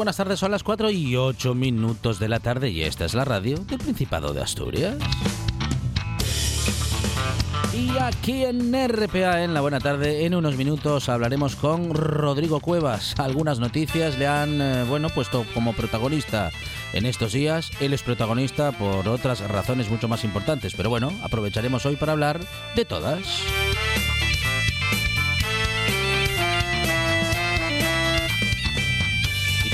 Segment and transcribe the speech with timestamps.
[0.00, 0.38] Buenas tardes.
[0.38, 3.78] Son las 4 y 8 minutos de la tarde y esta es la radio del
[3.78, 4.96] Principado de Asturias.
[7.74, 13.14] Y aquí en RPA, en la buena tarde, en unos minutos hablaremos con Rodrigo Cuevas.
[13.18, 16.50] Algunas noticias le han, eh, bueno, puesto como protagonista
[16.94, 17.70] en estos días.
[17.82, 22.40] Él es protagonista por otras razones mucho más importantes, pero bueno, aprovecharemos hoy para hablar
[22.74, 23.42] de todas.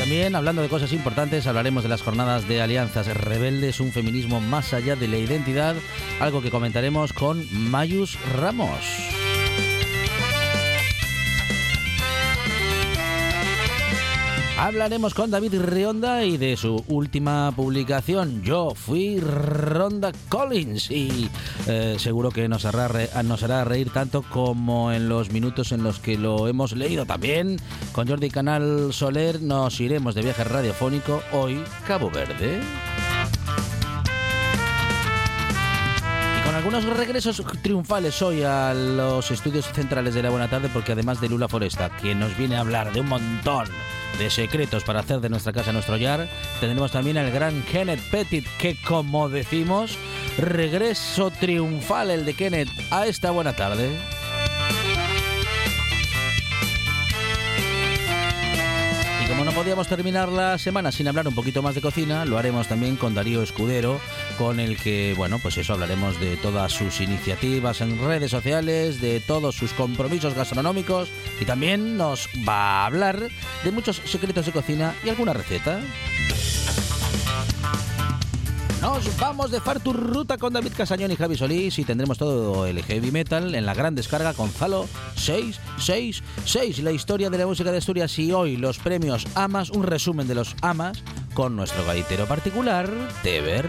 [0.06, 4.72] También, hablando de cosas importantes, hablaremos de las jornadas de alianzas rebeldes, un feminismo más
[4.72, 5.74] allá de la identidad,
[6.20, 9.15] algo que comentaremos con Mayus Ramos.
[14.58, 21.28] Hablaremos con David Rionda y de su última publicación, Yo fui Ronda Collins, y
[21.66, 22.88] eh, seguro que nos hará,
[23.22, 27.58] nos hará reír tanto como en los minutos en los que lo hemos leído también.
[27.92, 32.60] Con Jordi Canal Soler nos iremos de viaje radiofónico, hoy Cabo Verde.
[36.66, 41.28] Algunos regresos triunfales hoy a los estudios centrales de la Buena Tarde, porque además de
[41.28, 43.68] Lula Foresta, quien nos viene a hablar de un montón
[44.18, 46.28] de secretos para hacer de nuestra casa nuestro hogar,
[46.58, 49.96] tendremos también al gran Kenneth Petit, que como decimos,
[50.38, 54.15] regreso triunfal el de Kenneth a esta Buena Tarde.
[59.66, 63.16] Podíamos terminar la semana sin hablar un poquito más de cocina, lo haremos también con
[63.16, 63.98] Darío Escudero,
[64.38, 69.18] con el que, bueno, pues eso hablaremos de todas sus iniciativas en redes sociales, de
[69.18, 71.08] todos sus compromisos gastronómicos
[71.40, 73.28] y también nos va a hablar
[73.64, 75.80] de muchos secretos de cocina y alguna receta.
[78.80, 82.66] Nos vamos de far tu ruta con David Casañón y Javi Solís y tendremos todo
[82.66, 87.72] el heavy metal en la gran descarga con Zalo 666, la historia de la música
[87.72, 92.26] de Asturias y hoy los premios AMAS, un resumen de los AMAS con nuestro gaitero
[92.26, 92.90] particular,
[93.22, 93.68] Teber.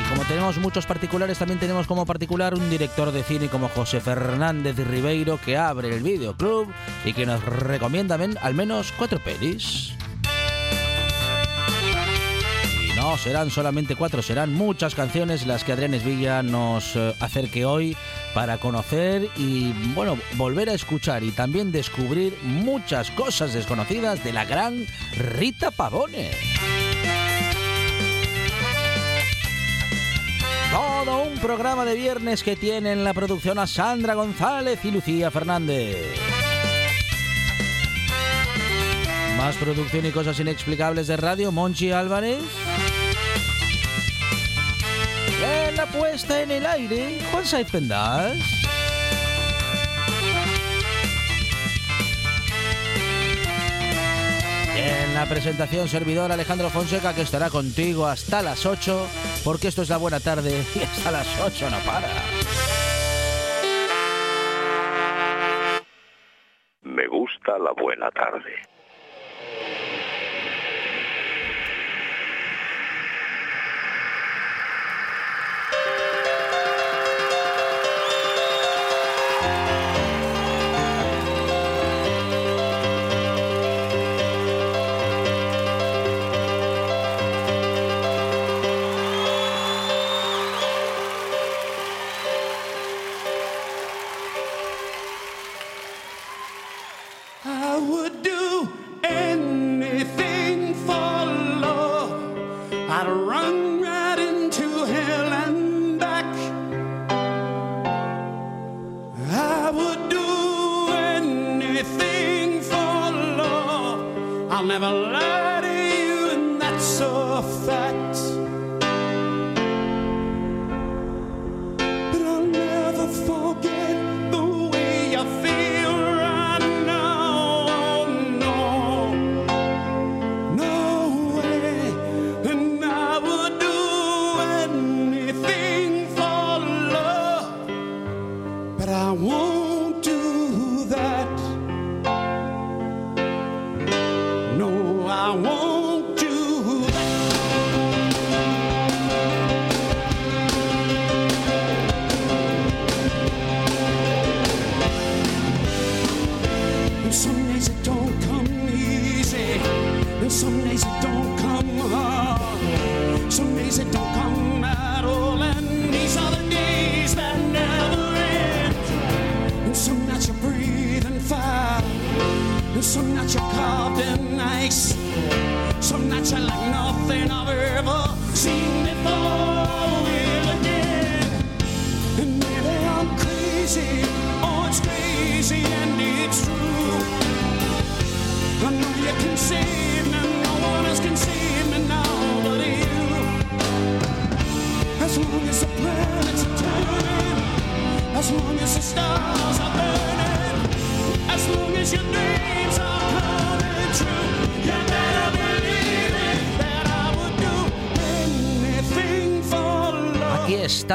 [0.00, 4.00] Y como tenemos muchos particulares, también tenemos como particular un director de cine como José
[4.00, 6.72] Fernández Ribeiro que abre el videoclub
[7.04, 9.98] y que nos recomienda al menos cuatro pelis.
[13.08, 17.96] No serán solamente cuatro, serán muchas canciones las que Adrián Villa nos eh, acerque hoy
[18.34, 24.44] para conocer y, bueno, volver a escuchar y también descubrir muchas cosas desconocidas de la
[24.44, 24.86] gran
[25.16, 26.32] Rita Pavone.
[30.70, 35.96] Todo un programa de viernes que tienen la producción a Sandra González y Lucía Fernández.
[39.38, 42.67] Más producción y cosas inexplicables de radio, Monchi Álvarez.
[45.40, 48.36] En la puesta en el aire, Juan Saiz Pendas.
[54.76, 59.08] En la presentación, servidor Alejandro Fonseca, que estará contigo hasta las 8,
[59.44, 62.08] porque esto es la buena tarde y hasta las 8 no para.
[66.82, 68.77] Me gusta la buena tarde.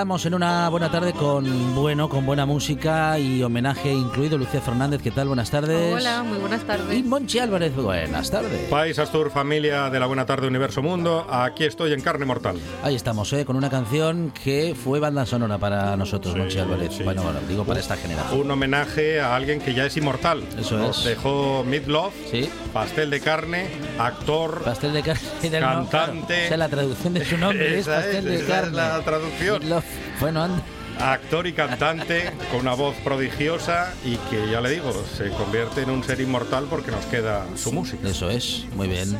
[0.04, 4.38] Estamos en una buena tarde con bueno, con buena música y homenaje incluido.
[4.38, 5.30] Lucía Fernández, ¿qué tal?
[5.30, 5.94] Buenas tardes.
[5.96, 7.06] Hola, muy buenas Y tardes.
[7.06, 8.68] Monchi Álvarez, buenas tardes.
[8.70, 12.58] País Astur, familia de la Buena Tarde Universo Mundo, aquí estoy en carne mortal.
[12.84, 13.46] Ahí estamos, ¿eh?
[13.46, 16.92] con una canción que fue banda sonora para nosotros, Sí, Monchi Álvarez.
[16.98, 17.04] sí.
[17.04, 18.42] Bueno, bueno, digo para esta generación.
[18.42, 20.44] Un homenaje a alguien que ya es inmortal.
[20.60, 21.06] Eso Nos es.
[21.06, 22.50] dejó Midlove, Sí.
[22.74, 23.68] pastel de carne,
[23.98, 24.64] actor.
[24.66, 25.22] Pastel de carne.
[25.50, 26.26] del no- Cantante.
[26.28, 28.50] claro, o sea, la traducción de su nombre es Esa es, pastel de esa es
[28.50, 28.76] carne.
[28.76, 29.60] la traducción.
[29.60, 29.86] Meatloaf.
[30.19, 30.62] Bueno, anda.
[31.00, 35.90] Actor y cantante con una voz prodigiosa y que ya le digo, se convierte en
[35.90, 38.07] un ser inmortal porque nos queda su música.
[38.07, 39.19] Eso es, muy bien.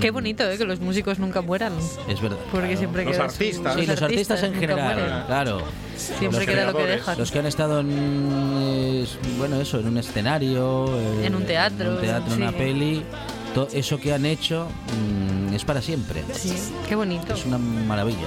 [0.00, 0.58] Qué bonito, ¿eh?
[0.58, 1.72] Que los músicos nunca mueran.
[2.08, 2.38] Es verdad.
[2.50, 2.78] Porque claro.
[2.78, 3.74] siempre Los queda artistas.
[3.74, 5.22] su- Sí, los artistas en general, mueren.
[5.26, 5.62] claro.
[5.96, 7.18] Siempre Los queda lo que dejan.
[7.18, 9.06] Los que han estado en,
[9.38, 12.56] bueno, eso, en un escenario, eh, En un teatro, en un teatro, en una sí.
[12.58, 13.02] peli,
[13.54, 14.66] todo eso que han hecho
[15.48, 16.24] mm, es para siempre.
[16.32, 16.54] Sí,
[16.88, 17.34] qué bonito.
[17.34, 18.26] Es una maravilla.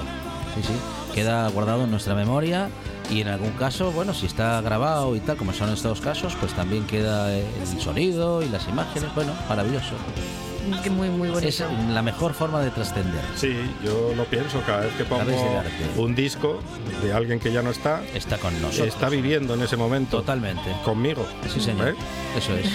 [0.55, 0.73] Sí, sí.
[1.19, 2.69] Queda guardado en nuestra memoria
[3.09, 6.53] y en algún caso, bueno, si está grabado y tal, como son estos casos, pues
[6.53, 7.45] también queda el
[7.81, 9.13] sonido y las imágenes.
[9.15, 9.95] Bueno, maravilloso.
[10.81, 11.45] Que Muy, muy bonito.
[11.49, 13.19] Es la mejor forma de trascender.
[13.35, 15.25] Sí, yo lo pienso cada vez que pongo
[15.97, 16.61] un disco
[17.03, 18.87] de alguien que ya no está, Está con nosotros.
[18.87, 20.71] está viviendo en ese momento Totalmente.
[20.85, 21.25] conmigo.
[21.53, 21.89] Sí, señor.
[21.89, 21.95] ¿Eh?
[22.37, 22.69] Eso es.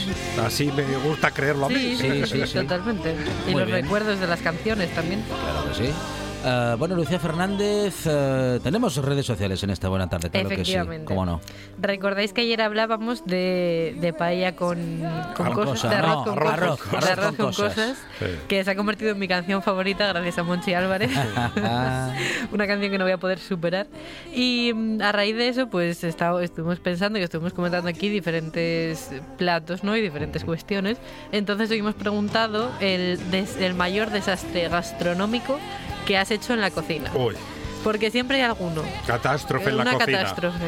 [0.45, 1.77] Así me gusta creerlo a mí.
[1.77, 2.59] Sí, Sí, sí, sí.
[2.59, 3.15] totalmente.
[3.49, 3.83] Y Muy los bien.
[3.85, 5.23] recuerdos de las canciones también.
[5.23, 5.93] Claro que sí.
[6.45, 10.75] Ah, bueno, Lucía Fernández, eh, tenemos redes sociales en esta buena tarde, claro que sí.
[11.05, 11.41] ¿Cómo no?
[11.81, 15.01] ¿Recordáis que ayer hablábamos de, de paella con,
[15.37, 15.71] con Con cosas?
[15.71, 16.93] cosas, de arroz no, con arroz, cosas.
[16.95, 17.75] arroz de arroz con con cosas.
[17.75, 17.99] cosas.
[18.19, 18.27] Sí.
[18.49, 21.11] Que se ha convertido en mi canción favorita gracias a Monchi Álvarez.
[22.53, 23.87] una canción que no voy a poder superar.
[24.35, 29.11] Y mm, a raíz de eso, pues está- estuvimos pensando y estuvimos comentando aquí diferentes
[29.39, 29.97] platos ¿no?
[29.97, 30.99] y diferentes cuestiones.
[31.33, 35.59] Entonces hoy hemos preguntado el, des- el mayor desastre gastronómico
[36.07, 37.11] que has hecho en la cocina.
[37.15, 37.35] Uy,
[37.83, 38.83] Porque siempre hay alguno.
[39.07, 40.19] catástrofe en la una cocina.
[40.19, 40.59] catástrofe.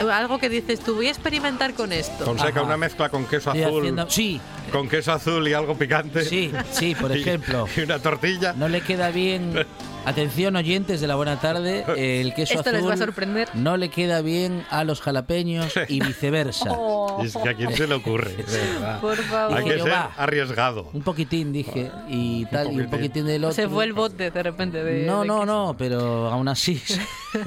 [0.00, 2.24] Algo que dices tú, voy a experimentar con esto.
[2.24, 2.62] Fonseca, Ajá.
[2.62, 3.78] una mezcla con queso Estoy azul.
[3.80, 4.40] haciendo- Sí,
[4.72, 6.24] Con queso azul y algo picante.
[6.24, 7.66] sí, sí, por Y- ejemplo.
[7.76, 8.52] Y, una tortilla.
[8.54, 9.66] No le queda bien.
[10.06, 11.84] Atención, oyentes de la buena tarde.
[11.96, 13.48] El queso Esto les azul va a sorprender.
[13.54, 16.70] no le queda bien a los jalapeños y viceversa.
[16.72, 18.32] Oh, Y es que a quién se le ocurre.
[18.34, 19.00] de verdad.
[19.00, 19.58] por favor.
[19.58, 20.10] Hay que yo, ser va.
[20.16, 20.88] arriesgado.
[20.94, 22.90] Un poquitín, dije, y tal, y un poquitín.
[22.90, 23.54] poquitín del otro.
[23.54, 25.04] Se fue el bote de repente de.
[25.04, 25.46] No, de no, queso.
[25.46, 26.98] no, pero aún así se,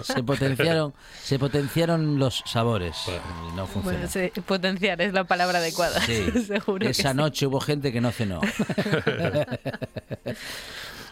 [0.04, 0.94] se potenciaron,
[1.24, 2.98] se potenciaron los sabores
[3.56, 3.68] no.
[3.68, 6.02] Bueno, sí, potenciar es la palabra adecuada.
[6.02, 6.32] Sí.
[6.48, 6.80] Seguro.
[6.86, 7.18] que Esa sí.
[7.18, 8.42] noche hubo gente que no cenó.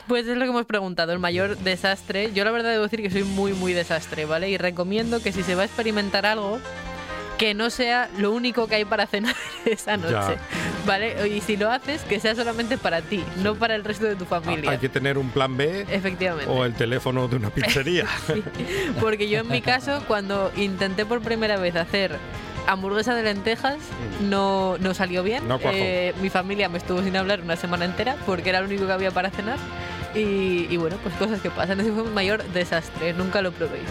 [0.07, 2.33] Pues es lo que hemos preguntado, el mayor desastre.
[2.33, 4.49] Yo la verdad debo decir que soy muy, muy desastre, ¿vale?
[4.49, 6.59] Y recomiendo que si se va a experimentar algo,
[7.41, 10.35] que no sea lo único que hay para cenar esa noche, Ya.
[10.85, 11.27] ¿vale?
[11.27, 14.25] Y si lo haces, que sea solamente para ti, no para el resto de tu
[14.25, 14.69] familia.
[14.69, 16.45] Hay que tener un plan B Efectivamente.
[16.51, 18.05] o el teléfono de una pizzería.
[18.99, 22.15] Porque yo en mi caso, cuando intenté por primera vez hacer
[22.67, 23.77] hamburguesa de lentejas,
[24.29, 25.45] no, no salió bien.
[25.45, 25.47] Mm.
[25.47, 25.59] No.
[25.63, 28.93] Eh, mi familia me estuvo sin hablar una semana entera porque era lo único que
[28.93, 29.57] había para cenar.
[30.13, 31.79] Y, y bueno, pues cosas que pasan.
[31.79, 33.13] Ese fue mi mayor desastre.
[33.13, 33.87] Nunca lo probéis.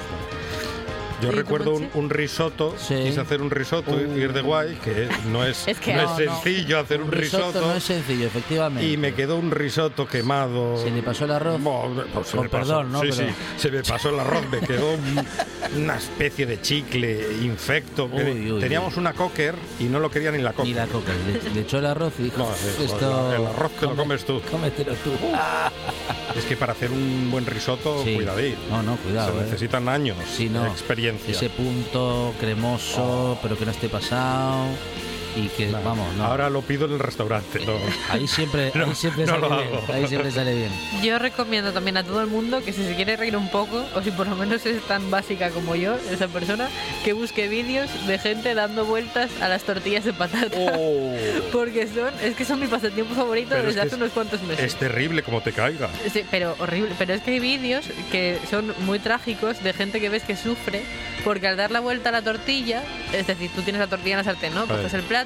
[1.20, 2.94] Yo ¿Y tú, recuerdo un, un risotto, Sí.
[3.04, 6.18] quise hacer un risotto y ir de guay, que no es, Es que no no,
[6.18, 6.34] es no.
[6.42, 7.60] sencillo hacer un risotto.
[7.60, 8.88] no es sencillo, efectivamente.
[8.88, 10.76] y me quedó un risotto quemado.
[10.82, 11.60] Se le pasó el arroz.
[11.60, 12.66] Bo- pues se Con me pasó.
[12.68, 13.00] perdón, ¿no?
[13.02, 15.26] Sí, Pero- sí, se me pasó el arroz, me quedó un-
[15.82, 18.10] una especie de chicle infecto.
[18.10, 20.66] que- Uy, uy, Teníamos una cocker y no lo quería ni la cocker.
[20.66, 21.12] Ni la coca.
[21.26, 23.34] Le, le echó el arroz y dijo, No, sí, esto...
[23.34, 24.40] el arroz te lo comes tú".
[24.50, 25.10] Cómetelo tú.
[26.36, 28.14] Es que para hacer un buen risotto, Sí.
[28.14, 28.54] cuidadín.
[28.70, 29.32] No, no, cuidado.
[29.32, 29.42] Se eh.
[29.44, 30.62] necesitan años Sí, no.
[30.64, 31.32] de experiencia.
[31.32, 34.64] Ese punto cremoso, pero que no esté pasado
[35.36, 36.24] y que, vamos, no.
[36.24, 37.64] Ahora lo pido en el restaurante.
[37.64, 37.74] no.
[38.10, 39.80] ahí siempre, ahí siempre no sale bien.
[39.92, 40.70] Ahí siempre sale bien.
[41.02, 44.02] Yo recomiendo también a todo el mundo que si se quiere reír un poco, o
[44.02, 46.68] si por lo menos es tan básica como yo, esa persona,
[47.04, 50.56] que busque vídeos de gente dando vueltas a las tortillas de patata.
[50.56, 51.14] Oh,
[51.52, 54.64] Porque son, es que son mi pasatiempo favorito Pero es desde hace unos cuantos meses.
[54.64, 55.88] es terrible como te caiga.
[56.12, 56.94] Sí, pero horrible.
[56.98, 60.82] Pero es que hay vídeos que son muy trágicos de gente que ves que sufre
[61.24, 62.82] porque al dar la vuelta a la tortilla,
[63.12, 64.66] es decir, tú tienes la tortilla en la sartén, ¿no?
[64.66, 65.19] Coges el plato,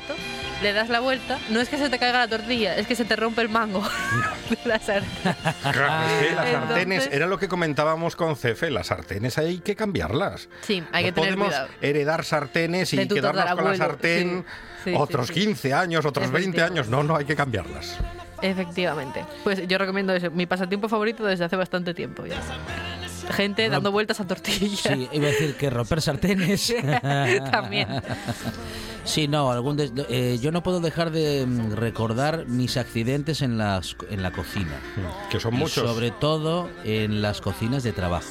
[0.63, 3.05] le das la vuelta, no es que se te caiga la tortilla, es que se
[3.05, 3.83] te rompe el mango
[4.51, 5.35] de la sartén.
[5.63, 9.59] Claro, es que las Entonces- sartenes, era lo que comentábamos con Cefe, las sartenes hay
[9.59, 10.49] que cambiarlas.
[10.63, 11.69] Sí, hay no que tener podemos cuidado.
[11.81, 14.45] heredar sartenes y quedarnos con la sartén
[14.85, 14.91] sí.
[14.91, 15.41] Sí, otros sí, sí.
[15.47, 16.81] 15 años, otros 20 Efectivamente.
[16.81, 16.89] años.
[16.91, 17.97] No, no, hay que cambiarlas.
[18.43, 19.25] Efectivamente.
[19.43, 22.37] Pues yo recomiendo eso, mi pasatiempo favorito desde hace bastante tiempo ya.
[23.31, 24.81] Gente dando vueltas a tortillas.
[24.81, 26.75] Sí, iba a decir que romper sartenes.
[27.51, 27.89] También.
[29.05, 33.59] Sí, no, algún des- eh, yo no puedo dejar de mm, recordar mis accidentes en,
[33.59, 34.81] las, en la cocina.
[35.31, 35.87] Que son Y muchos.
[35.89, 38.27] sobre todo en las cocinas de trabajo.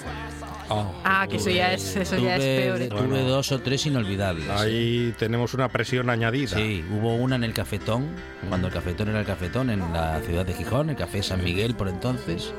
[1.03, 3.03] Ah, que eso ya es, eso ya es Tuve- peor.
[3.05, 4.49] Tuve dos o tres inolvidables.
[4.49, 6.57] Ahí tenemos una presión añadida.
[6.57, 8.07] Sí, hubo una en el cafetón,
[8.49, 11.75] cuando el cafetón era el cafetón, en la ciudad de Gijón, el café San Miguel
[11.75, 12.51] por entonces.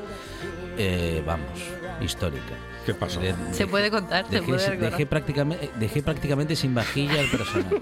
[0.77, 1.47] Eh, vamos,
[2.01, 2.53] histórica.
[2.85, 3.19] ¿Qué pasó?
[3.19, 4.91] De- Se de- puede contar, se Dejé, puede recordar.
[4.91, 7.81] dejé prácticamente, dejé prácticamente sin vajilla el personal.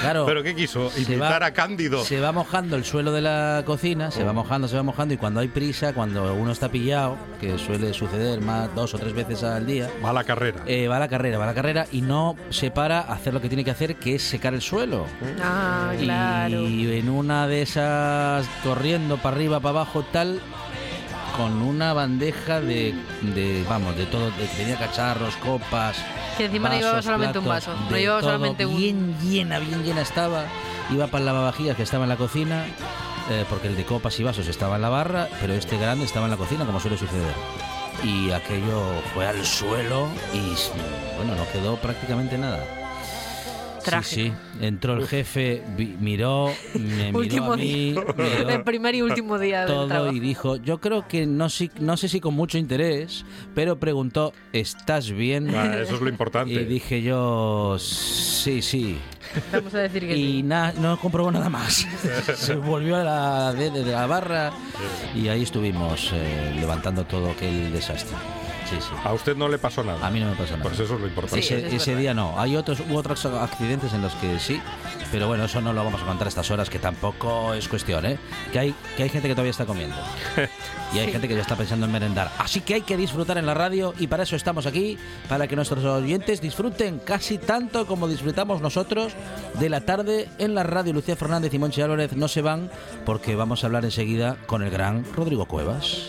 [0.00, 0.90] Claro, ¿Pero qué quiso?
[0.90, 2.04] se ¿Imitar va- a Cándido?
[2.04, 4.34] se va mojando el suelo de la cocina, se va Oh.
[4.34, 8.40] mojando, se va mojando y cuando hay prisa, cuando uno está pillado, que suele suceder
[8.40, 10.60] más dos o tres veces al día, Mala carrera.
[10.66, 13.34] eh, va a la carrera, va a la carrera y no se para a hacer
[13.34, 15.04] lo que tiene que hacer, que es secar el suelo.
[15.42, 16.60] Ah, claro.
[16.62, 20.40] Y en una de esas, corriendo para arriba, para abajo, tal,
[21.38, 25.96] con una bandeja de, de, vamos, de todo, de, tenía cacharros, copas.
[26.36, 30.02] Que encima no llevaba solamente un vaso, no llevaba solamente un- Bien llena, bien llena
[30.02, 30.44] estaba.
[30.90, 32.66] Iba para el lavavajillas que estaba en la cocina,
[33.30, 36.26] eh, porque el de copas y vasos estaba en la barra, pero este grande estaba
[36.26, 37.34] en la cocina, como suele suceder.
[38.02, 38.82] Y aquello
[39.14, 40.54] fue al suelo y,
[41.16, 42.64] bueno, no quedó prácticamente nada.
[43.90, 44.14] Trágico.
[44.14, 44.64] Sí, sí.
[44.64, 49.38] Entró el jefe, vi- miró, me miró Último a mí, miró El primer y último
[49.38, 50.12] día del todo trabajo.
[50.14, 54.32] y dijo, yo creo que no, si- no sé si con mucho interés, pero preguntó,
[54.52, 55.54] ¿estás bien?
[55.54, 56.52] Ah, eso es lo importante.
[56.52, 58.98] Y dije yo, sí, sí.
[59.52, 60.42] Vamos a decir que Y sí.
[60.42, 61.86] na- no comprobó nada más.
[62.36, 64.52] Se volvió a la, de, de la barra
[65.14, 68.16] y ahí estuvimos eh, levantando todo aquel desastre.
[68.68, 68.88] Sí, sí.
[69.02, 70.06] A usted no le pasó nada.
[70.06, 70.64] A mí no me pasó nada.
[70.68, 71.42] Pues eso es lo importante.
[71.42, 72.38] Sí, ese es ese día no.
[72.38, 74.60] Hay otros, hubo otros accidentes en los que sí,
[75.10, 78.04] pero bueno, eso no lo vamos a contar a estas horas, que tampoco es cuestión,
[78.04, 78.18] ¿eh?
[78.52, 79.96] Que hay, que hay gente que todavía está comiendo.
[80.94, 81.12] Y hay Sí.
[81.12, 82.30] gente que ya está pensando en merendar.
[82.38, 84.96] Así que hay que disfrutar en la radio y para eso estamos aquí,
[85.28, 89.12] para que nuestros oyentes disfruten casi tanto como disfrutamos nosotros
[89.58, 90.92] de la tarde en la radio.
[90.92, 92.70] Lucía Fernández y Monchi Álvarez no se van
[93.04, 96.08] porque vamos a hablar enseguida con el gran Rodrigo Cuevas.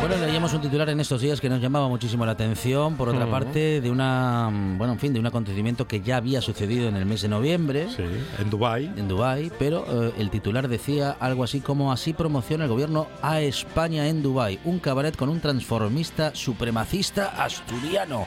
[0.00, 3.26] Bueno, leíamos un titular en estos días que nos llamaba muchísimo la atención, por otra
[3.26, 7.06] parte, de una, bueno, en fin, de un acontecimiento que ya había sucedido en el
[7.06, 7.88] mes de noviembre.
[7.88, 8.04] Sí,
[8.38, 8.92] en Dubai.
[8.96, 13.40] En Dubái, pero eh, el titular decía algo así como así promociona el gobierno a
[13.40, 18.26] España en Dubái, un cabaret con un transformista supremacista asturiano.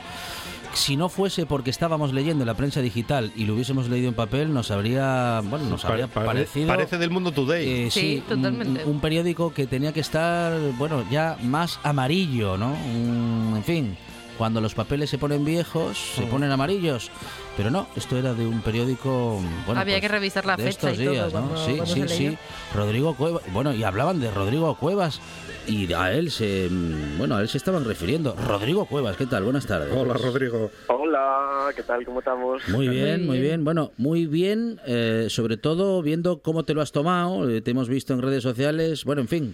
[0.74, 4.14] Si no fuese porque estábamos leyendo en la prensa digital y lo hubiésemos leído en
[4.14, 7.68] papel, nos habría, bueno, nos habría Pare- pare- parecido Parece del mundo today.
[7.86, 8.84] eh, Sí, un- totalmente.
[8.84, 12.70] Un, un periódico que tenía que estar, bueno, ya más amarillo, ¿no?
[12.72, 13.96] Un- en fin,
[14.38, 17.10] cuando los papeles se ponen viejos, se ponen amarillos.
[17.56, 19.42] Pero no, esto era de un periódico.
[19.66, 21.40] Bueno, Había pues, que revisar la de fecha estos y todo días, ¿no?
[21.48, 22.38] cuando- sí, cuando sí, sí.
[22.74, 23.42] Rodrigo Cuevas.
[23.52, 25.20] Bueno, y hablaban de Rodrigo Cuevas.
[25.66, 26.70] Y a él se.
[27.18, 28.34] Bueno, a él se estaban refiriendo.
[28.46, 29.44] Rodrigo Cuevas, ¿qué tal?
[29.44, 29.92] Buenas tardes.
[29.94, 30.70] Hola, Rodrigo.
[30.86, 32.06] Hola, ¿qué tal?
[32.06, 32.62] ¿Cómo estamos?
[32.68, 33.64] Muy bien, muy bien.
[33.64, 37.46] Bueno, muy bien, eh, sobre todo viendo cómo te lo has tomado.
[37.50, 39.04] eh, te hemos visto en redes sociales.
[39.04, 39.52] Bueno, en fin,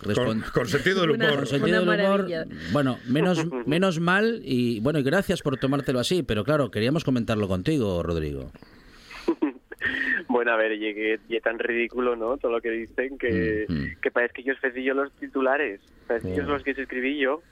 [0.53, 1.37] Con, sentido del Una- humor.
[1.39, 1.97] con sentido del humor.
[1.99, 2.45] maravilla.
[2.73, 7.49] Bueno, menos, menos mal y bueno, y gracias por tomártelo así, pero claro, queríamos comentarlo
[7.49, 8.51] contigo, Rodrigo.
[10.29, 12.37] Bueno, a ver, llegué, tan ridículo, ¿no?
[12.39, 14.01] Todo lo que dicen, que, Mm, mm.
[14.01, 15.81] que parece que yo os yo los titulares.
[16.07, 17.43] Parece que ellos los que escribí yo.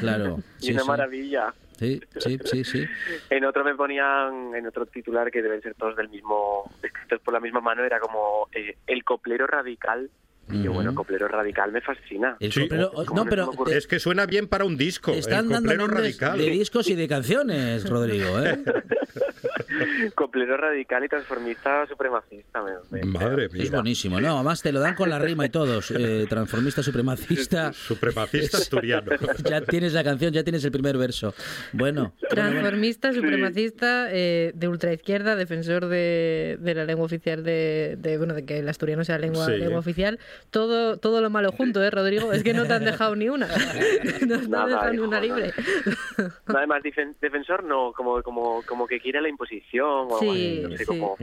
[0.00, 0.38] Claro.
[0.60, 0.88] y Sí, una sí.
[0.88, 1.54] maravilla.
[1.78, 2.84] Sí, sí, sí, sí.
[3.30, 7.34] En otro me ponían, en otro titular que deben ser todos del mismo, escritos por
[7.34, 10.10] la misma mano, era como eh, el coplero radical.
[10.50, 10.74] Y yo, Ujú.
[10.74, 12.36] bueno, coplero radical me fascina.
[12.40, 12.60] El Sí.
[12.62, 15.12] coplero- ¿Cómo no, pero te, Es que suena bien para un disco.
[15.12, 16.38] te están el dando nombres radical.
[16.38, 18.58] de discos y de canciones, Rodrigo, ¿eh?
[20.14, 22.62] Coplero radical y transformista supremacista.
[22.62, 23.70] me- me- Madre Es mía.
[23.72, 24.34] buenísimo, ¿no?
[24.36, 25.90] Además te lo dan con la rima y todos.
[25.90, 27.72] eh, transformista, supremacista.
[27.88, 29.10] Supremacista asturiano.
[29.44, 31.34] Ya tienes la canción, ya tienes el primer verso.
[31.72, 32.12] Bueno.
[32.28, 38.44] Transformista, supremacista, eh, de ultraizquierda, defensor de, de la lengua oficial de, de, bueno, de
[38.44, 39.52] que el asturiano sea lengua, Sí.
[39.52, 40.18] lengua oficial.
[40.50, 42.32] Todo, todo lo malo junto, ¿eh, Rodrigo?
[42.32, 43.46] Es que no te han dejado ni una.
[43.46, 45.20] No te han Nada, dejado ni una nada.
[45.22, 45.52] libre.
[46.46, 50.30] Nada más difen- defensor no, como, como, como que quiere la imposición o algo Sí,
[50.30, 50.84] así, no sé sí.
[50.86, 51.16] cómo,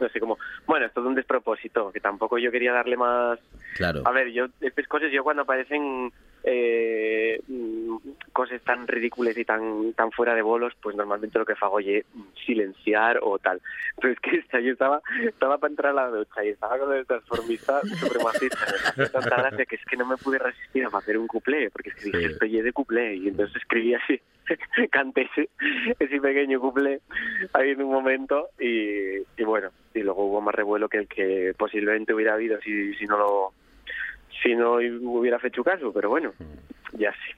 [0.00, 0.38] no sé cómo.
[0.66, 3.38] Bueno, es todo un despropósito, que tampoco yo quería darle más...
[3.76, 4.02] Claro.
[4.04, 6.12] A ver, yo, estas cosas, yo cuando aparecen
[6.44, 7.40] eh,
[8.32, 12.04] cosas tan ridículas y tan tan fuera de bolos, pues normalmente lo que hago es
[12.46, 13.60] silenciar o tal.
[14.00, 16.92] Pero es que esta, yo estaba estaba para entrar a la ducha y estaba con
[16.94, 18.66] el transformista supremacista.
[19.12, 21.94] Tanta gracia que es que no me pude resistir a hacer un cuplé, porque es
[21.96, 22.32] que dije, Sí.
[22.32, 23.16] estoy de cuplé.
[23.16, 24.20] Y entonces escribí así,
[24.90, 25.48] canté ese,
[25.98, 27.00] ese pequeño cuplé
[27.52, 31.54] ahí en un momento y, y bueno, y luego hubo más revuelo que el que
[31.56, 33.52] posiblemente hubiera habido si, si no lo
[34.42, 36.32] si no hubiera hecho caso, pero bueno,
[36.98, 37.32] ya sí.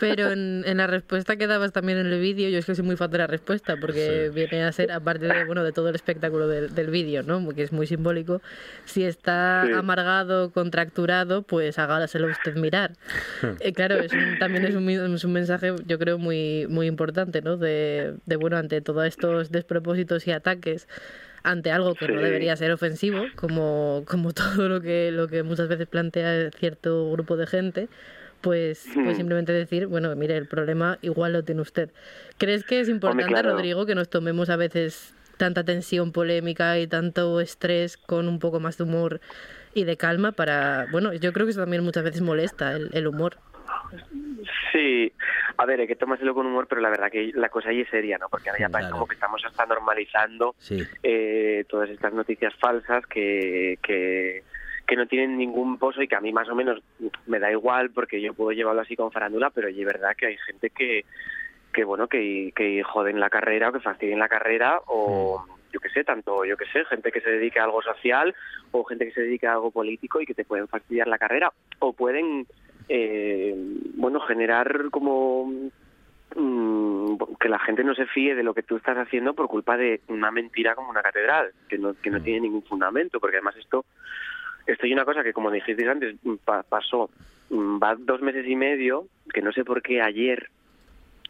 [0.00, 2.84] Pero en, en la respuesta que dabas también en el vídeo, yo es que soy
[2.84, 5.94] muy fan de la respuesta, porque viene a ser, aparte de, bueno, de todo el
[5.94, 7.48] espectáculo del, del vídeo, ¿no?
[7.54, 8.42] que es muy simbólico,
[8.86, 9.72] si está Sí.
[9.72, 12.92] amargado, contracturado, pues hágaselo usted mirar.
[13.60, 17.40] Eh, claro, es un- también es un, es un mensaje, yo creo, muy, muy importante,
[17.40, 17.56] ¿no?
[17.56, 20.88] De, de, bueno, ante todos estos despropósitos y ataques
[21.46, 25.68] ante algo que no debería ser ofensivo, como, como todo lo que, lo que muchas
[25.68, 27.88] veces plantea cierto grupo de gente,
[28.40, 29.16] pues, pues Hmm.
[29.16, 31.90] simplemente decir, bueno, mire, el problema igual lo tiene usted.
[32.38, 33.52] ¿Crees que es importante, claro.
[33.52, 38.60] Rodrigo, que nos tomemos a veces tanta tensión polémica y tanto estrés con un poco
[38.60, 39.20] más de humor
[39.74, 43.06] y de calma para, bueno, yo creo que eso también muchas veces molesta, el, el
[43.06, 43.38] humor.
[44.72, 45.12] Sí,
[45.56, 47.88] a ver, hay que tomárselo con humor, pero la verdad que la cosa ahí es
[47.88, 48.28] seria, ¿no?
[48.28, 48.90] Porque ahora ya Claro.
[48.92, 50.82] como que estamos hasta normalizando Sí.
[51.02, 54.42] eh, todas estas noticias falsas que, que,
[54.86, 56.80] que no tienen ningún pozo y que a mí más o menos
[57.26, 60.36] me da igual porque yo puedo llevarlo así con farándula, pero es verdad que hay
[60.38, 61.04] gente que,
[61.72, 65.88] que bueno, que, que joden la carrera o que fastidien la carrera o yo qué
[65.90, 68.34] sé, tanto yo qué sé, gente que se dedique a algo social
[68.70, 71.52] o gente que se dedique a algo político y que te pueden fastidiar la carrera
[71.80, 72.46] o pueden,
[72.88, 73.54] eh,
[73.94, 75.70] bueno, generar como
[76.34, 79.76] mm, que la gente no se fíe de lo que tú estás haciendo por culpa
[79.76, 83.56] de una mentira como una catedral, que no, que no tiene ningún fundamento, porque además
[83.56, 83.84] esto,
[84.66, 87.10] esto y una cosa que como dijiste antes, pa- pasó,
[87.50, 90.48] mm, va dos meses y medio, que no sé por qué ayer,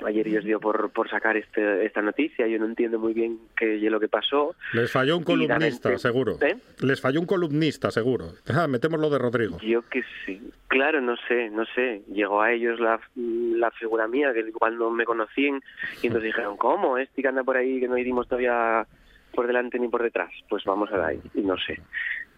[0.04, 3.38] ayer yo os dio por, por sacar este, esta noticia, yo no entiendo muy bien
[3.56, 4.54] qué es lo que pasó.
[4.72, 6.38] Les falló un columnista, seguro.
[6.42, 6.56] ¿Eh?
[6.80, 8.26] Les falló un columnista, seguro.
[8.48, 9.58] Ah, metemos lo de Rodrigo.
[9.60, 12.02] Yo que sé, claro, no sé, no sé.
[12.12, 15.60] Llegó a ellos la, la figura mía, que no me conocían,
[16.02, 16.98] y entonces dijeron, ¿cómo?
[16.98, 18.86] Este que anda por ahí, que no hicimos todavía
[19.32, 20.30] por delante ni por detrás.
[20.48, 21.80] Pues vamos a dar, y no sé.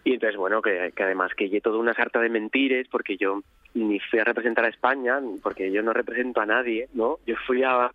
[0.03, 3.41] Y entonces, bueno, que, que además que llegué toda una sarta de mentiras, porque yo
[3.73, 7.17] ni fui a representar a España, porque yo no represento a nadie, ¿no?
[7.25, 7.91] Yo fui a,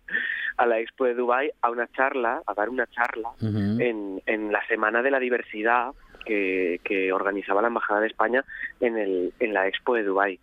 [0.57, 4.65] a la Expo de Dubai a una charla, a dar una charla, en, en la
[4.67, 5.91] Semana de la Diversidad
[6.25, 8.43] que, que organizaba la Embajada de España
[8.79, 10.39] en, el, en la Expo de Dubái.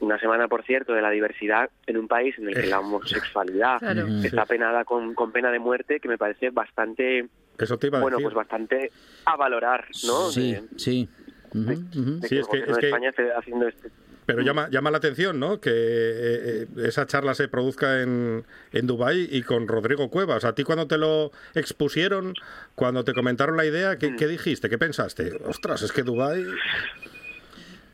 [0.00, 3.78] Una semana, por cierto, de la diversidad en un país en el que la homosexualidad
[3.78, 4.04] Claro.
[4.04, 4.24] Ujú.
[4.26, 7.26] está penada con, con pena de muerte, que me parece bastante,
[7.58, 8.24] Eso te iba a bueno, decir.
[8.26, 8.90] pues bastante
[9.24, 10.30] a valorar, ¿no?
[10.30, 11.08] Sí, De- sí.
[11.52, 13.90] De que es que- gobierno es de que- España esté haciendo este...
[14.26, 15.60] Pero llama, llama la atención, ¿no?
[15.60, 20.44] Que eh, eh, esa charla se produzca en, en Dubái y con Rodrigo Cuevas.
[20.44, 22.34] A ti cuando te lo expusieron,
[22.74, 24.68] cuando te comentaron la idea, ¿qué, qué dijiste?
[24.68, 25.30] ¿Qué pensaste?
[25.44, 26.44] Ostras, es que Dubái...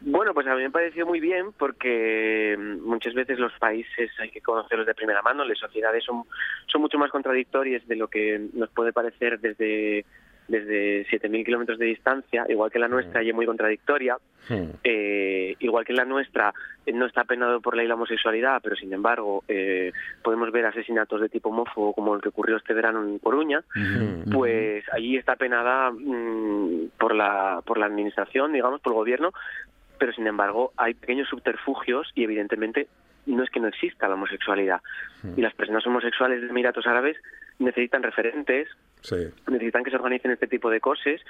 [0.05, 4.31] Bueno, pues a mí me pareció muy bien porque mm, muchas veces los países hay
[4.31, 6.25] que conocerlos de primera mano, las sociedades son,
[6.67, 10.05] son mucho más contradictorias de lo que nos puede parecer desde,
[10.49, 14.17] desde 7.000 kilómetros de distancia, igual que la nuestra y es muy contradictoria.
[14.83, 16.53] Eh, igual que la nuestra
[16.85, 21.21] eh, no está penado por ley la homosexualidad, pero sin embargo eh, podemos ver asesinatos
[21.21, 23.63] de tipo homófobo como el que ocurrió este verano en Coruña,
[24.33, 29.33] pues allí está penada mm, por la por la administración, digamos, por el gobierno,
[30.03, 32.89] pero sin embargo hay pequeños subterfugios y evidentemente
[33.27, 34.81] no es que no exista la homosexualidad.
[35.37, 37.17] Y las personas homosexuales de Emiratos Árabes
[37.61, 38.69] necesitan referentes,
[39.49, 41.21] necesitan que se organicen este tipo de cosas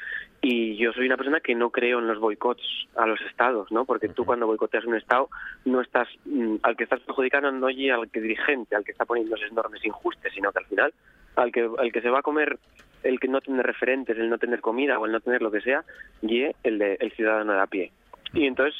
[0.41, 2.63] y yo soy una persona que no creo en los boicots
[2.97, 3.85] a los estados, ¿no?
[3.85, 5.29] Porque tú cuando boicoteas un estado
[5.67, 9.05] no estás mm, al que estás perjudicando no y al que dirigente, al que está
[9.05, 10.95] poniendo esas normas injustas, sino que al final
[11.37, 12.59] al que al que se va a comer
[13.03, 15.61] el que no tiene referentes, el no tener comida o el no tener lo que
[15.61, 15.85] sea,
[16.23, 17.93] y el de, el ciudadano de a pie.
[18.35, 18.75] Y entonces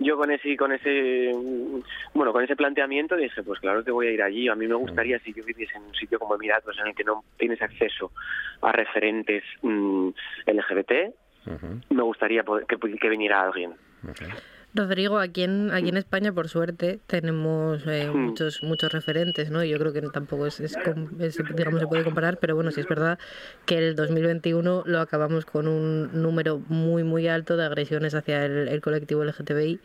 [0.00, 1.32] yo con ese con ese
[2.14, 4.48] bueno con ese planteamiento dije pues claro que voy a ir allí.
[4.48, 7.04] A mí me gustaría si yo viviese en un sitio como Emiratos en el que
[7.04, 8.12] no tienes acceso
[8.62, 10.08] a referentes mm,
[10.46, 10.92] LGBT
[11.90, 13.74] me gustaría poder, que, que viniera alguien
[14.78, 18.26] Rodrigo, aquí en, aquí en España, por suerte, tenemos eh, Hmm.
[18.26, 19.62] muchos muchos referentes, ¿no?
[19.64, 20.78] Yo creo que tampoco es, es
[21.20, 23.18] es, digamos, se puede comparar, pero bueno, sí es verdad
[23.66, 28.68] que el 2021 lo acabamos con un número muy, muy alto de agresiones hacia el,
[28.68, 29.82] el colectivo LGTBI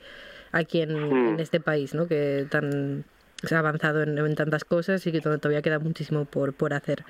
[0.52, 1.28] aquí en, Hmm.
[1.28, 2.08] en este país, ¿no?
[2.08, 3.06] Que tan
[3.44, 6.74] se ha avanzado en, en tantas cosas y que to- todavía queda muchísimo por, por
[6.74, 7.04] hacer.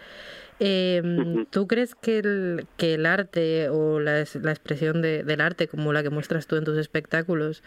[0.59, 1.45] Eh.
[1.49, 5.93] ¿Tú crees que el, que el arte o la, la expresión de- del arte, como
[5.93, 7.63] la que muestras tú en tus espectáculos,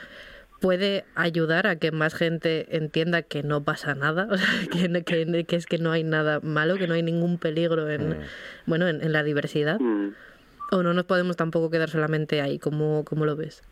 [0.61, 4.29] puede ayudar a que más gente entienda que no pasa nada?
[4.31, 7.39] O sea, que, que, que es que no hay nada malo, que no hay ningún
[7.39, 8.17] peligro en,
[8.67, 9.79] bueno, en, en la diversidad.
[9.81, 10.15] Mm.
[10.73, 12.59] ¿O no nos podemos tampoco quedar solamente ahí?
[12.59, 13.63] ¿Cómo, cómo lo ves?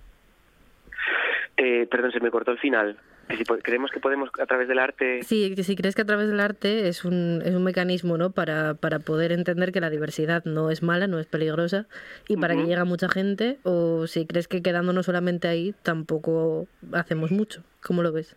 [1.57, 2.97] Eh, perdón se me cortó el final
[3.37, 6.05] si po- creemos que podemos a través del arte Sí, que si crees que a
[6.05, 8.31] través del arte es un, es un mecanismo ¿no?
[8.31, 11.87] para, para poder entender que la diversidad no es mala, no es peligrosa
[12.29, 16.67] y para que llegue a mucha gente, o si crees que quedándonos solamente ahí tampoco
[16.93, 17.63] hacemos mucho.
[17.83, 18.37] ¿Cómo lo ves?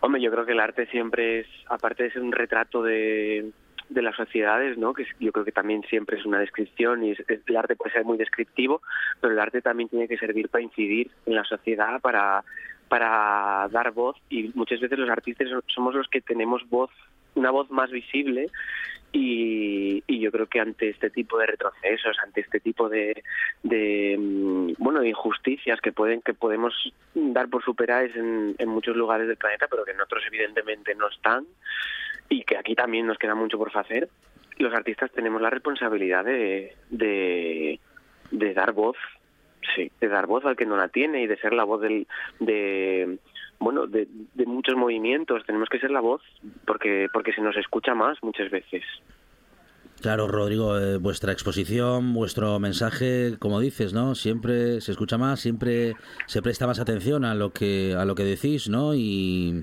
[0.00, 3.50] Hombre, yo creo que el arte siempre es, aparte de ser un retrato de,
[3.90, 4.94] de las sociedades, ¿no?
[4.94, 8.04] Que yo creo que también siempre es una descripción y es- el arte puede ser
[8.04, 8.80] muy descriptivo,
[9.20, 12.42] pero el arte también tiene que servir para incidir en la sociedad, para,
[12.90, 16.90] para dar voz y muchas veces los artistas somos los que tenemos voz,
[17.36, 18.50] una voz más visible
[19.12, 23.22] y, yo creo que ante este tipo de retrocesos, ante este tipo de,
[23.62, 26.74] de mm, bueno de injusticias que pueden que podemos
[27.14, 31.08] dar por superadas en, en muchos lugares del planeta, pero que en otros evidentemente no
[31.08, 31.46] están
[32.28, 34.08] y que aquí también nos queda mucho por hacer.
[34.58, 38.96] Los artistas tenemos la responsabilidad de, de dar voz,
[39.74, 42.06] sí, de dar voz al que no la tiene y de ser la voz del,
[42.38, 43.18] de
[43.58, 45.44] bueno de, de muchos movimientos.
[45.46, 46.22] Tenemos que ser la voz
[46.66, 48.82] porque porque se nos escucha más muchas veces.
[50.00, 54.14] Claro, Rodrigo, eh, vuestra exposición, vuestro mensaje, como dices, ¿no?
[54.14, 55.92] Siempre se escucha más, siempre
[56.24, 58.94] se presta más atención a lo que a lo que decís, ¿no?
[58.94, 59.62] Y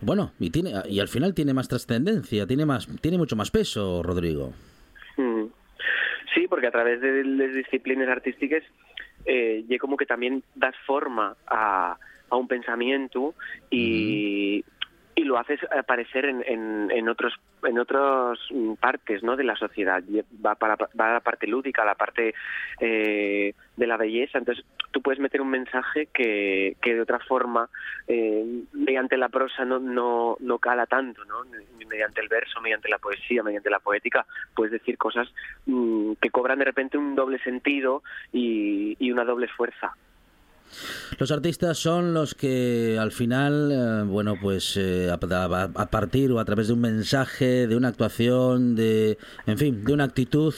[0.00, 4.02] bueno, y tiene y al final tiene más trascendencia, tiene más tiene mucho más peso,
[4.02, 4.52] Rodrigo.
[5.16, 5.44] Mm.
[6.34, 8.64] Sí, porque a través de las disciplinas artísticas
[9.24, 11.96] eh, ya como que también das forma a,
[12.28, 13.34] a un pensamiento
[13.70, 14.64] y,
[15.20, 19.36] y lo haces aparecer en, en, otros en otras mm, partes ¿no?
[19.36, 20.02] de la sociedad
[20.44, 22.34] va para va a la parte lúdica a la parte
[22.80, 27.68] eh, de la belleza entonces tú puedes meter un mensaje que, que de otra forma
[28.08, 31.42] eh, mediante la prosa no, no, no cala tanto ¿no?
[31.86, 35.28] Mediante el verso mediante la poesía mediante la poética puedes decir cosas
[35.66, 38.02] mm, que cobran de repente un doble sentido
[38.32, 39.94] y, y una doble fuerza
[41.18, 46.38] Los artistas son los que al final, eh, bueno, pues eh, a, a- partir o
[46.40, 50.54] a través de un mensaje, de una actuación, de, en fin, de una actitud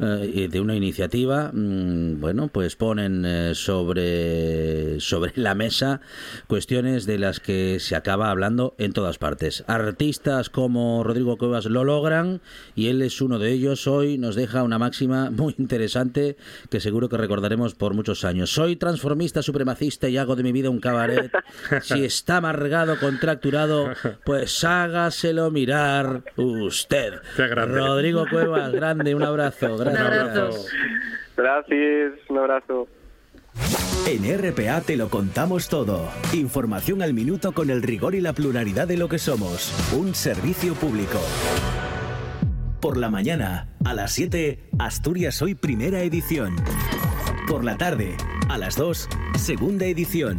[0.00, 6.00] eh, y de una iniciativa, mm, bueno, pues ponen eh, sobre sobre la mesa
[6.46, 9.64] cuestiones de las que se acaba hablando en todas partes.
[9.66, 12.40] Artistas como Rodrigo Cuevas lo logran
[12.74, 13.86] y él es uno de ellos.
[13.86, 16.36] Hoy nos deja una máxima muy interesante
[16.70, 18.50] que seguro que recordaremos por muchos años.
[18.50, 21.32] Soy transformista supremacista y hago de mi vida un cabaret.
[21.82, 23.90] Si está amargado, contracturado,
[24.24, 27.14] pues hágaselo mirar usted.
[27.36, 27.78] Qué grande.
[27.78, 29.76] Rodrigo Cuevas, grande, un abrazo.
[29.76, 30.06] Gracias.
[30.06, 30.66] abrazo.
[31.36, 32.88] gracias un abrazo
[34.06, 36.08] En RPA te lo contamos todo.
[36.32, 39.72] Información al minuto con el rigor y la pluralidad de lo que somos.
[39.96, 41.20] Un servicio público.
[42.80, 46.54] Por la mañana, a las 7, Asturias Hoy Primera Edición.
[47.48, 48.16] Por la tarde,
[48.48, 49.08] A las 2,
[49.38, 50.38] segunda edición.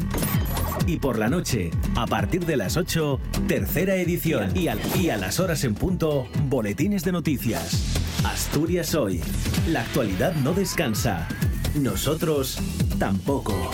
[0.88, 4.52] Y por la noche, a partir de las 8, tercera edición.
[4.58, 4.68] Y,
[5.00, 8.00] y a las horas en punto, boletines de noticias.
[8.26, 9.22] Asturias hoy.
[9.68, 11.28] La actualidad no descansa.
[11.76, 12.58] Nosotros
[12.98, 13.70] tampoco.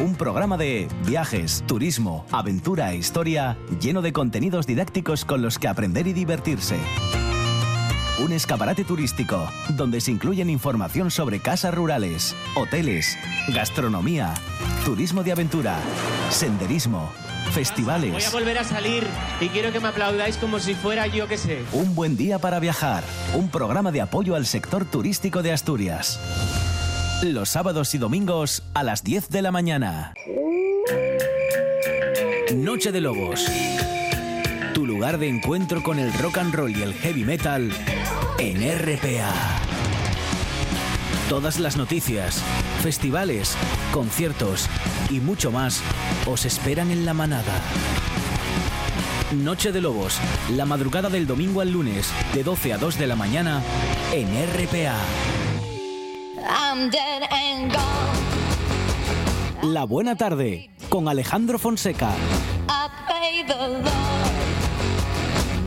[0.00, 5.66] Un programa de viajes, turismo, aventura e historia lleno de contenidos didácticos con los que
[5.66, 6.76] aprender y divertirse.
[8.18, 14.34] Un escaparate turístico donde se incluyen información sobre casas rurales, hoteles, gastronomía,
[14.84, 15.78] turismo de aventura,
[16.30, 17.10] senderismo,
[17.44, 18.32] Voy a festivales.
[18.32, 19.06] volver a salir
[19.40, 21.62] y quiero que me aplaudáis como si fuera yo que sé.
[21.72, 23.02] Un buen día para viajar.
[23.34, 26.18] Un programa de apoyo al sector turístico de Asturias.
[27.22, 30.14] Los sábados y domingos a las 10 de la mañana.
[32.54, 33.44] Noche de Lobos.
[34.72, 37.70] Tu lugar de encuentro con el rock and roll y el heavy metal
[38.38, 39.32] en RPA.
[41.28, 42.40] Todas las noticias,
[42.82, 43.56] festivales,
[43.92, 44.68] conciertos
[45.10, 45.82] y mucho más
[46.26, 47.60] os esperan en la manada.
[49.32, 50.18] Noche de Lobos,
[50.50, 53.62] la madrugada del domingo al lunes, de 12 a 2 de la mañana,
[54.12, 54.96] en RPA.
[56.46, 59.72] I'm dead and gone.
[59.72, 62.10] La buena tarde, con Alejandro Fonseca.
[62.68, 63.84] I pay the Lord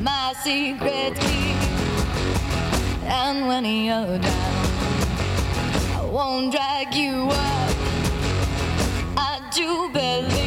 [0.03, 0.34] my
[3.19, 4.67] And when you're down,
[5.95, 7.75] I won't drag you up.
[9.17, 10.46] I do believe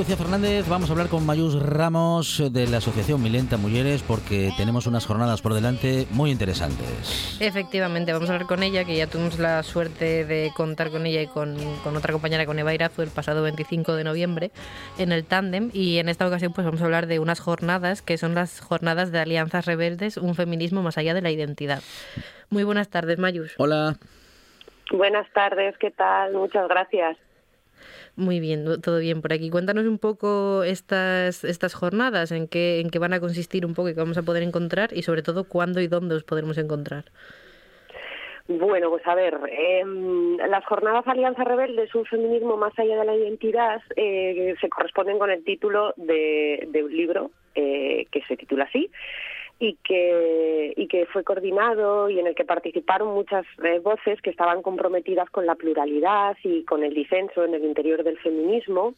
[0.00, 4.86] Lucía Fernández, vamos a hablar con Mayús Ramos de la Asociación Milenta Mujeres porque tenemos
[4.86, 7.36] unas jornadas por delante muy interesantes.
[7.38, 11.20] Efectivamente, vamos a hablar con ella, que ya tuvimos la suerte de contar con ella
[11.20, 14.52] y con, con otra compañera, con Eva Irazu, el pasado 25 de noviembre
[14.96, 15.68] en el tándem.
[15.74, 19.12] Y en esta ocasión pues vamos a hablar de unas jornadas que son las jornadas
[19.12, 21.82] de Alianzas Rebeldes, un feminismo más allá de la identidad.
[22.48, 23.52] Muy buenas tardes, Mayus.
[23.58, 23.96] Hola.
[24.92, 26.32] Buenas tardes, ¿qué tal?
[26.32, 27.18] Muchas gracias.
[28.20, 29.48] Muy bien, todo bien por aquí.
[29.48, 33.88] Cuéntanos un poco estas, estas jornadas, en qué, en qué van a consistir un poco
[33.88, 37.04] y qué vamos a poder encontrar y sobre todo cuándo y dónde os podremos encontrar.
[38.46, 43.06] Bueno, pues a ver, em, las jornadas Alianza Rebelde es un feminismo más allá de
[43.06, 48.36] la identidad, eh, se corresponden con el título de, de un libro eh, que se
[48.36, 48.90] titula así
[49.62, 54.30] y que, y que fue coordinado y en el que participaron muchas eh, voces que
[54.30, 58.94] estaban comprometidas con la pluralidad y con el disenso en el interior del feminismo.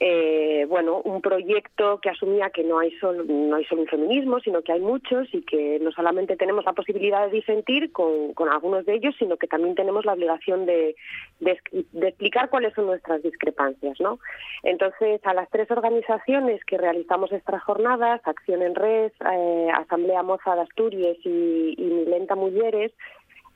[0.00, 4.40] Eh, bueno, un proyecto que asumía que no hay, solo, no hay solo un feminismo,
[4.40, 8.48] sino que hay muchos y que no solamente tenemos la posibilidad de disentir con, con
[8.48, 10.96] algunos de ellos, sino que también tenemos la obligación de,
[11.40, 14.00] explicar cuáles son nuestras discrepancias.
[14.00, 14.18] ¿no?
[14.64, 20.54] Entonces, a las tres organizaciones que realizamos estas jornadas, Acción en Red, eh, Asamblea Moza
[20.54, 22.92] de Asturias y, Milenta Mujeres,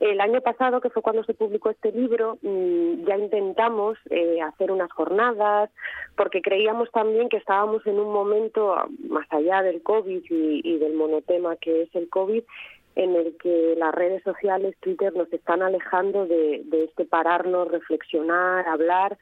[0.01, 4.71] el año pasado, que fue cuando se publicó este libro, mmm, ya intentamos eh, hacer
[4.71, 5.71] unas jornadas,
[6.17, 8.77] porque creíamos también que estábamos en un momento,
[9.09, 12.45] más allá del COVID y, y del monotema que es el COVID,
[12.95, 18.67] en el que las redes sociales, Twitter, nos están alejando de, de este pararnos, reflexionar,
[18.69, 19.17] hablar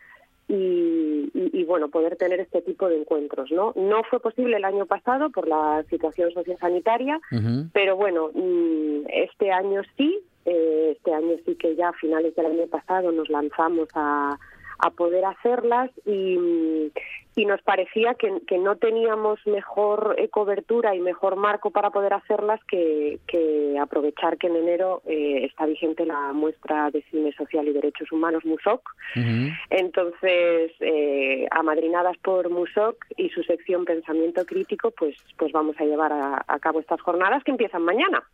[0.48, 3.72] y, y, y, bueno, poder tener este tipo de encuentros, ¿no?
[3.74, 7.70] No fue posible el año pasado por la situación sociosanitaria, uh -huh.
[7.72, 12.46] pero bueno, mmm, este año sí, eh, este año sí que ya a finales del
[12.46, 14.38] año pasado nos lanzamos a,
[14.78, 16.92] a poder hacerlas y,
[17.36, 22.14] y nos parecía que, que, no teníamos mejor eh, cobertura y mejor marco para poder
[22.14, 27.68] hacerlas que, que aprovechar que en enero eh, está vigente la muestra de cine social
[27.68, 28.80] y derechos humanos MUSOC.
[29.16, 29.58] Uh -huh.
[29.68, 36.14] Entonces, eh, amadrinadas por MUSOC y su sección Pensamiento Crítico, pues, pues vamos a llevar
[36.14, 38.24] a, a cabo estas jornadas que empiezan mañana.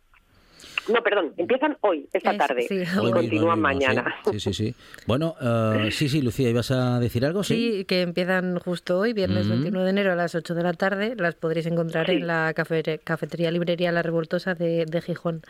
[0.91, 2.75] No, perdón, empiezan hoy, esta Es- tarde, sí.
[2.75, 4.15] y Hoy continúan mismo, mañana.
[4.31, 4.53] Sí, sí, sí.
[4.53, 4.75] sí.
[5.07, 7.43] Bueno, eh, sí, sí, Lucía, ¿ibas a decir algo?
[7.43, 9.49] Sí, que empiezan justo hoy, viernes Ujú.
[9.55, 11.15] 21 de enero a las 8 de la tarde.
[11.17, 12.13] Las podréis encontrar Sí.
[12.13, 15.41] en la cafe- cafetería librería La Revoltosa de, de Gijón.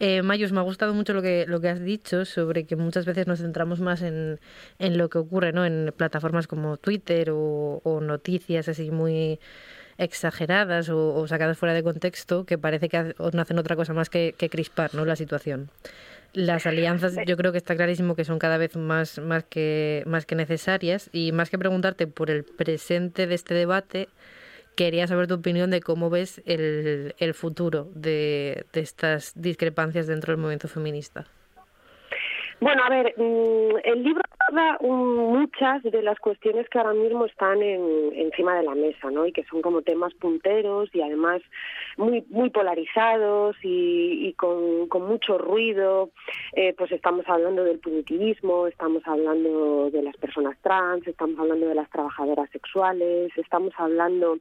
[0.00, 3.04] Eh, Mayus, me ha gustado mucho lo que, lo que has dicho sobre que muchas
[3.04, 4.40] veces nos centramos más en,
[4.78, 5.66] en lo que ocurre ¿no?
[5.66, 9.38] en plataformas como Twitter o, o noticias así muy
[9.98, 14.08] exageradas o, o sacadas fuera de contexto que parece que no hacen otra cosa más
[14.08, 15.04] que, que crispar ¿no?
[15.04, 15.70] la situación.
[16.32, 20.26] Las alianzas yo creo que está clarísimo que son cada vez más, más, que, más
[20.26, 24.08] que necesarias y más que preguntarte por el presente de este debate,
[24.76, 30.32] quería saber tu opinión de cómo ves el, el futuro de, de estas discrepancias dentro
[30.32, 31.26] del movimiento feminista.
[32.60, 37.62] Bueno, a ver, mm, el libro aborda muchas de las cuestiones que ahora mismo están
[37.62, 39.26] en- encima de la mesa, ¿no?
[39.26, 41.42] Y que son como temas punteros y además
[41.96, 46.10] muy polarizados y, con mucho ruido.
[46.52, 51.74] Eh, pues estamos hablando del punitivismo, estamos hablando de las personas trans, estamos hablando de
[51.74, 54.38] las trabajadoras sexuales, estamos hablando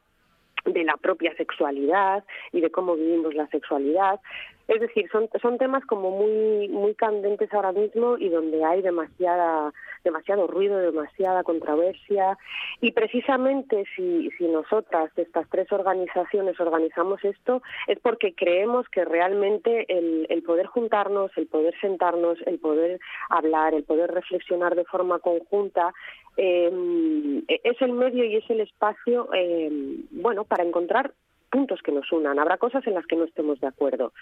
[0.66, 4.20] de la propia sexualidad y de cómo vivimos la sexualidad.
[4.68, 9.74] Es decir, son, son temas como muy muy candentes ahora mismo y donde hay demasiada
[10.04, 12.38] demasiado ruido, demasiada controversia.
[12.82, 19.86] Y precisamente si, si nosotras, estas tres organizaciones, organizamos esto es porque creemos que realmente
[19.90, 23.00] el, el poder juntarnos, el poder sentarnos, el poder
[23.30, 25.94] hablar, el poder reflexionar de forma conjunta
[26.38, 29.70] eh, es el medio y es el espacio, eh,
[30.12, 31.14] bueno, para encontrar
[31.50, 32.40] puntos que nos unan.
[32.40, 34.14] Habrá cosas en las que no estemos de acuerdo,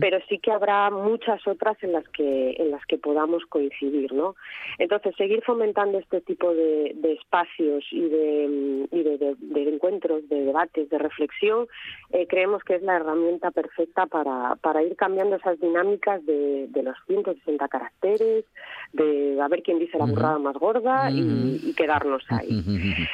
[0.00, 4.34] pero sí que habrá muchas otras en las que en las que podamos coincidir, ¿no?
[4.78, 10.44] Entonces seguir fomentando este tipo de, de espacios y de mm, y de, encuentros, de
[10.44, 11.66] debates, de reflexión,
[12.10, 16.96] eh, creemos que es la herramienta perfecta para para ir cambiando esas dinámicas de, los
[17.06, 18.44] 160 caracteres,
[18.92, 22.62] de a ver quién dice la burrada más gorda y, y quedarnos ahí.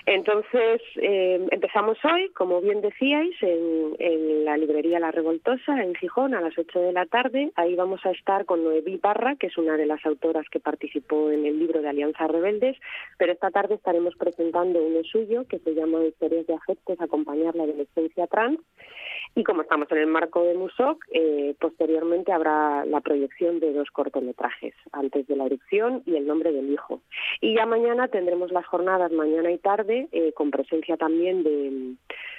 [0.06, 3.34] Entonces, eh, empezamos hoy, como bien decíais,
[3.98, 7.50] en, la librería La Revoltosa, en Gijón, a las 8 de la tarde.
[7.56, 11.30] Ahí vamos a estar con Noemí Parra, que es una de las autoras que participó
[11.30, 12.76] en el libro de Alianza Rebeldes,
[13.18, 17.64] pero esta tarde estaremos presentando uno suyo que se llama Historias de afectos, acompañar la
[17.64, 18.60] adolescencia trans.
[19.34, 23.90] Y como estamos en el marco de MUSOC, eh, posteriormente habrá la proyección de dos
[23.90, 27.02] cortometrajes, Antes de la erupción y El nombre del hijo.
[27.40, 31.96] Y ya mañana tendremos las jornadas, mañana y tarde, eh, con presencia también de,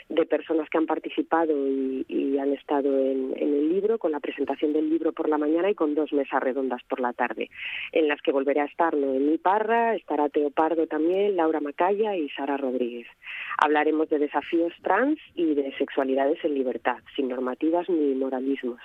[0.10, 4.72] de personas que han participado y, han estado en, en el libro, con la presentación
[4.72, 7.50] del libro por la mañana y con dos mesas redondas por la tarde,
[7.91, 12.30] en las que volverá a estar Noemí Parra, estará Teo Pardo también, Laura Macaya y
[12.30, 13.08] Sara Rodríguez.
[13.58, 18.80] Hablaremos de desafíos trans y de sexualidades en libertad, sin normativas ni moralismos.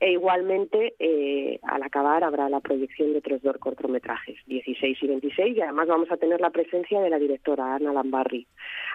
[0.00, 5.56] E igualmente, eh, al acabar, habrá la proyección de otros dos cortometrajes, 16 y 26,
[5.56, 8.46] y además vamos a tener la presencia de la directora Ana Lambarri.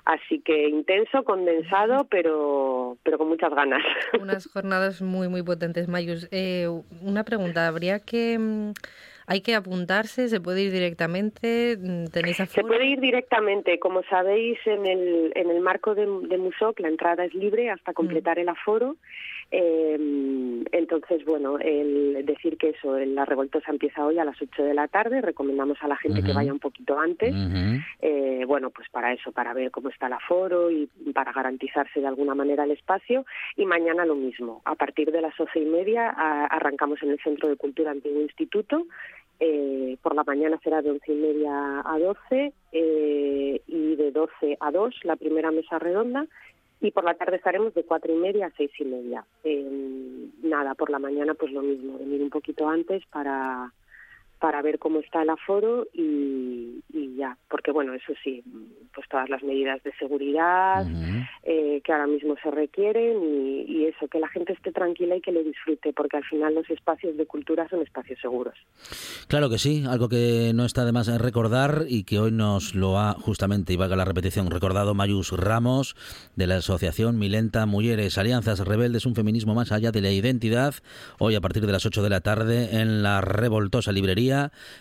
[0.05, 3.83] Así que intenso, condensado, pero, pero con muchas ganas.
[4.21, 6.29] Unas jornadas muy, muy potentes, Mayus.
[6.31, 6.69] Eh,
[7.01, 8.37] una pregunta, ¿habría que...
[8.39, 8.71] mm,
[9.25, 10.27] ¿Hay que apuntarse?
[10.27, 11.77] ¿Se puede ir directamente?
[11.79, 12.67] Mm, ¿Tenéis Se aforo?
[12.67, 17.23] puede ir directamente, como sabéis, en el, en el marco de, de MUSOC la entrada
[17.23, 18.97] es libre hasta completar el aforo.
[19.51, 24.73] Eh, entonces, bueno, el decir que eso, la revoltosa empieza hoy a las 8 de
[24.73, 27.33] la tarde, recomendamos a la gente que vaya un poquito antes,
[28.01, 32.07] eh, bueno, pues para eso, para ver cómo está el aforo y para garantizarse de
[32.07, 33.25] alguna manera el espacio.
[33.55, 37.19] Y mañana lo mismo, a partir de las 11 y media a- arrancamos en el
[37.19, 38.85] Centro de Cultura Antiguo Instituto.
[39.39, 44.57] Eh, por la mañana será de once y media a 12 eh, y de 12
[44.59, 46.27] a 2 la primera mesa redonda
[46.83, 49.25] y por la tarde estaremos de cuatro y media a seis y media.
[49.43, 53.71] Eh, nada, por la mañana pues lo mismo, venir un poquito antes para
[54.43, 58.43] para ver cómo está el aforo y, y ya, porque bueno, eso sí,
[58.93, 60.85] pues todas las medidas de seguridad
[61.43, 65.21] eh, que ahora mismo se requieren y, y eso, que la gente esté tranquila y
[65.21, 68.55] que lo disfrute, porque al final los espacios de cultura son espacios seguros.
[69.29, 72.99] Claro que sí, algo que no está de más recordar y que hoy nos lo
[72.99, 75.95] ha justamente, y valga la repetición, recordado Mayus Ramos
[76.35, 80.75] de la Asociación Milenta Mujeres Alianzas Rebeldes, un feminismo más allá de la identidad,
[81.17, 84.32] hoy a partir de las 8 de la tarde en la revoltosa librería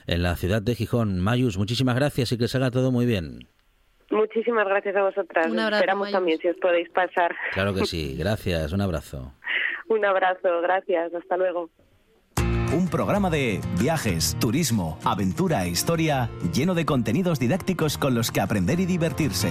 [0.06, 1.20] en la ciudad de Gijón.
[1.20, 3.48] Mayus, muchísimas gracias y que salga todo muy bien.
[4.10, 5.46] Muchísimas gracias a vosotras.
[5.46, 6.12] Un abrazo, Esperamos Mayus.
[6.18, 7.34] también si os podéis pasar.
[7.52, 9.32] Claro que sí, gracias, un abrazo.
[9.88, 11.70] Un abrazo, gracias, hasta luego.
[12.74, 18.40] Un programa de viajes, turismo, aventura e historia lleno de contenidos didácticos con los que
[18.40, 19.50] aprender y divertirse.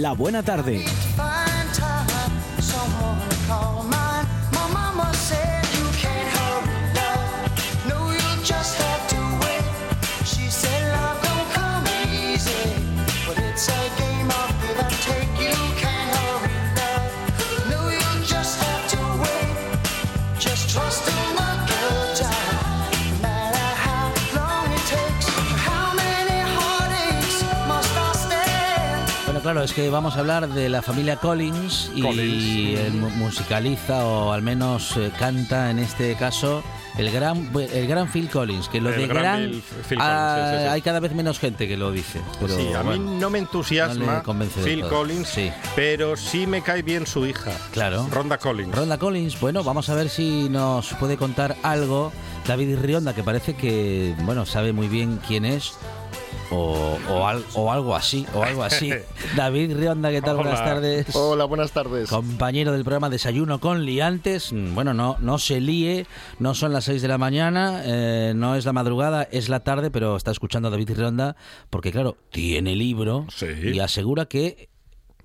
[0.00, 0.82] La buena tarde.
[29.52, 32.78] Claro, es que vamos a hablar de la familia Collins y Collins.
[32.80, 36.62] él mu- musicaliza o al menos eh, canta en este caso
[36.98, 40.34] el gran el gran Phil Collins, que lo El de gran gran, Phil- Phil ah,
[40.36, 40.68] Collins, sí, sí, sí.
[40.70, 42.20] hay cada vez menos gente que lo dice.
[42.40, 44.84] Pero, sí, a mí bueno, no me no entusiasma del Phil.
[44.86, 45.50] Collins, Sí.
[45.76, 48.06] pero sí me cae bien su hija, Claro.
[48.10, 48.74] Ronda Collins.
[48.74, 52.12] Ronda Collins, bueno, vamos a ver si nos puede contar algo
[52.46, 55.72] David Rionda, que parece que, bueno, sabe muy bien quién es.
[56.52, 58.90] O, o, al- o algo así, o algo así.
[59.36, 60.34] David Rionda, ¿qué tal?
[60.36, 61.14] Buenas tardes.
[61.14, 62.10] Hola, buenas tardes.
[62.10, 64.52] Compañero del programa Desayuno con Liantes.
[64.52, 66.06] Mm, Bueno, no, no se líe,
[66.40, 69.92] no son las 6 de la mañana, eh, no es la madrugada, es la tarde,
[69.92, 71.36] pero está escuchando a David Rionda
[71.70, 73.46] porque, claro, tiene libro Sí.
[73.72, 74.68] y asegura que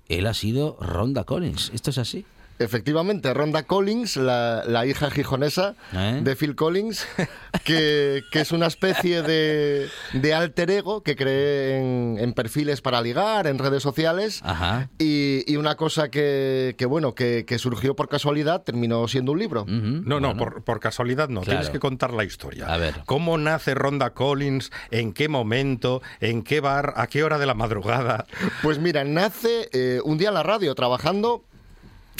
[0.08, 1.72] él ha sido Ronda Collins.
[1.74, 2.24] ¿Esto es así?
[2.58, 6.20] Efectivamente, Ronda Collins, la, la hija gijonesa ¿Eh?
[6.22, 7.06] de Phil Collins,
[7.64, 13.00] que, que es una especie de, de alter ego que cree en, en perfiles para
[13.02, 14.40] ligar, en redes sociales.
[14.44, 14.88] Ajá.
[14.98, 19.38] Y, y una cosa que, que, bueno, que, que surgió por casualidad terminó siendo un
[19.38, 19.64] libro.
[19.66, 20.36] No, no, bueno.
[20.36, 21.42] por, por casualidad no.
[21.42, 21.58] Claro.
[21.58, 22.66] Tienes que contar la historia.
[22.72, 22.94] A ver.
[23.06, 24.70] ¿Cómo nace Ronda Collins?
[24.90, 26.00] ¿En qué momento?
[26.20, 26.94] ¿En qué bar?
[26.96, 28.26] ¿A qué hora de la madrugada?
[28.62, 31.44] Pues mira, nace eh, un día en la radio trabajando.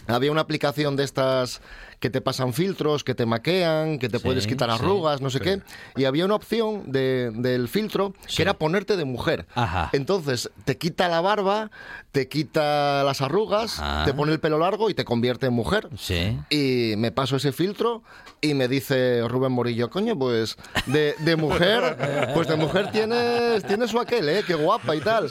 [0.07, 1.61] Había una aplicación de estas
[2.07, 5.29] que te pasan filtros, que te maquean, que te Sí, puedes quitar sí, arrugas, no
[5.29, 5.61] sé qué.
[5.97, 8.37] Y había una opción de- del filtro Sí.
[8.37, 9.49] que era ponerte de mujer.
[9.57, 9.91] Ajá.
[9.93, 11.73] Entonces te quita la barba,
[12.13, 14.05] te quita las arrugas, Ajá.
[14.05, 15.89] te pone el pelo largo y te convierte en mujer.
[15.99, 16.39] Sí.
[16.49, 18.05] Y me paso ese filtro
[18.41, 23.91] y me dice Rubén Morillo, coño, pues de, de mujer, pues de mujer tienes, tienes
[23.91, 24.45] su aquel, ¿eh?
[24.47, 25.29] Qué guapa y tal.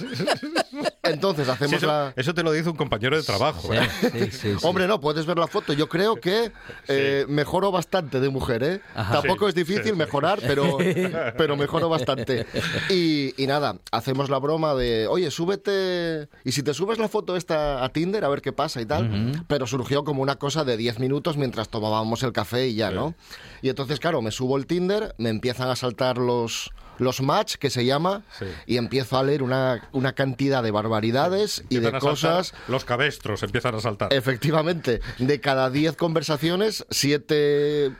[1.03, 2.13] Entonces Sí, hacemos eso, la...
[2.15, 3.69] eso te lo dice un compañero de trabajo.
[3.71, 3.89] Sí, ¿eh?
[4.01, 4.55] sí, sí, sí.
[4.63, 5.71] Hombre, no, puedes ver la foto.
[5.73, 6.51] Yo creo que
[6.87, 8.81] eh, mejoro bastante de mujer, ¿eh?
[8.95, 9.21] Ajá.
[9.21, 10.77] Tampoco Sí, es difícil sí, mejorar, pero,
[11.37, 12.45] pero mejoro bastante.
[12.89, 16.29] Y, y nada, hacemos la broma de, oye, súbete...
[16.43, 19.43] Y si te subes la foto esta a Tinder, a ver qué pasa y tal.
[19.47, 23.15] Pero surgió como una cosa de 10 minutos mientras tomábamos el café y ya, ¿no?
[23.61, 26.71] Y entonces, claro, me subo el Tinder, me empiezan a saltar los...
[26.97, 28.45] Los match, que se llama, Sí.
[28.67, 33.75] y empiezo a leer una, una cantidad de barbaridades y de cosas Los cabestros empiezan
[33.75, 34.13] a saltar.
[34.13, 37.91] Efectivamente, de cada 10 conversaciones, 7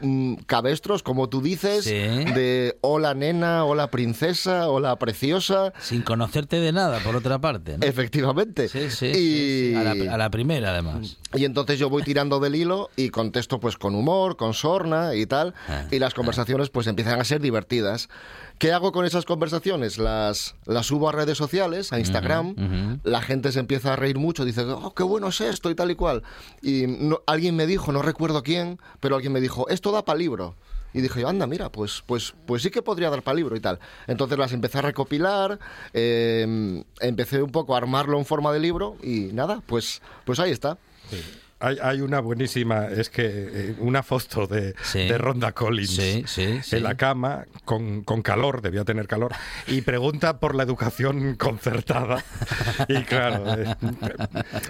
[0.46, 1.91] cabestros, como tú dices, Sí.
[1.91, 5.74] de hola nena, hola princesa, hola preciosa.
[5.80, 7.78] Sin conocerte de nada, por otra parte.
[7.78, 7.86] ¿no?
[7.86, 8.68] Efectivamente.
[8.70, 9.76] Sí, sí, y, sí, sí.
[9.76, 11.18] A, la, a la primera, además.
[11.34, 15.26] y entonces yo voy tirando del hilo y contesto pues con humor, con sorna y
[15.26, 18.10] tal, Ah, y las conversaciones pues empiezan a ser divertidas.
[18.58, 19.97] ¿Qué hago con esas conversaciones?
[19.97, 22.99] Las, las subo a redes sociales, a Instagram, ujú.
[23.03, 25.91] la gente se empieza a reír mucho, dice, oh, qué bueno es esto y tal
[25.91, 26.24] y cual.
[26.62, 30.18] Y no- alguien me dijo, no recuerdo quién, pero alguien me dijo, esto da para
[30.20, 30.56] libro.
[30.93, 33.60] Y dije yo, anda, mira, pues, pues, pues sí que podría dar para libro y
[33.60, 33.80] tal.
[34.08, 35.60] Entonces las empecé a recopilar,
[35.91, 40.51] eh, empecé un poco a armarlo en forma de libro y nada, pues, pues ahí
[40.51, 40.78] está.
[41.60, 44.99] Hay, hay una buenísima, es que eh, una foto de, Sí.
[45.08, 46.76] de Ronda Collins Sí, sí, sí.
[46.76, 49.32] en la cama, con, con calor, debía tener calor,
[49.68, 52.24] y pregunta por la educación concertada.
[52.89, 53.76] Y claro, eh,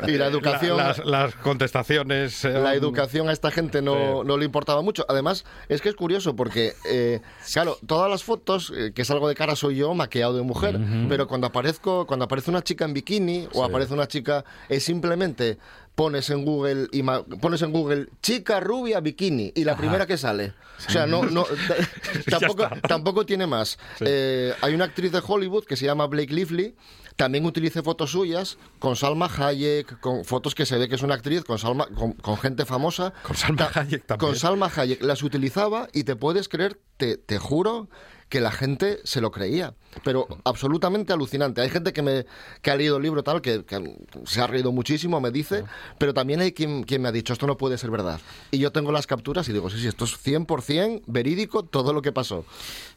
[0.08, 0.78] Y la educación...
[0.78, 2.46] las, las contestaciones.
[2.46, 4.28] eh, la educación a esta gente no, Sí.
[4.28, 5.06] no le importaba mucho.
[5.10, 7.20] Además, es que es curioso porque, eh,
[7.52, 10.80] claro, todas las fotos eh, que salgo de cara soy yo maquillado de mujer,
[11.10, 15.58] pero cuando aparezco, cuando aparece una chica en bikini o aparece una chica, es simplemente
[15.96, 17.02] pones en Google y
[17.40, 20.54] pones en Google chica rubia bikini y la primera que sale.
[20.88, 21.46] O sea, no, no
[22.30, 23.78] tampoco, tampoco tiene más.
[24.02, 26.76] Eh, hay una actriz de Hollywood que se llama Blake Lively.
[27.16, 31.16] También utilice fotos suyas con Salma Hayek, con fotos que se ve que es una
[31.16, 33.14] actriz, con, Salma, con, con gente famosa.
[33.24, 34.30] Con Salma Ta- Hayek también.
[34.32, 35.02] Con Salma Hayek.
[35.02, 37.88] Las utilizaba y te puedes creer, te, te juro,
[38.36, 39.76] que la gente se lo creía.
[40.04, 41.62] Pero absolutamente alucinante.
[41.62, 42.26] Hay gente que, me,
[42.62, 45.64] que ha leído el libro tal, que, que se ha reído muchísimo, me dice,
[45.98, 48.20] pero también hay quien, quien me ha dicho, esto no puede ser verdad.
[48.52, 52.02] Y yo tengo las capturas y digo, sí, sí, esto es 100% verídico todo lo
[52.02, 52.44] que pasó.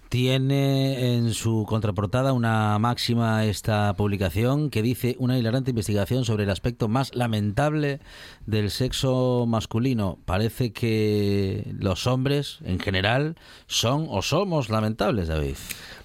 [0.09, 6.51] Tiene en su contraportada una máxima esta publicación que dice una hilarante investigación sobre el
[6.51, 8.01] aspecto más lamentable
[8.47, 10.19] del sexo masculino.
[10.25, 13.37] Parece que los hombres en general
[13.67, 15.57] son o somos lamentables, David.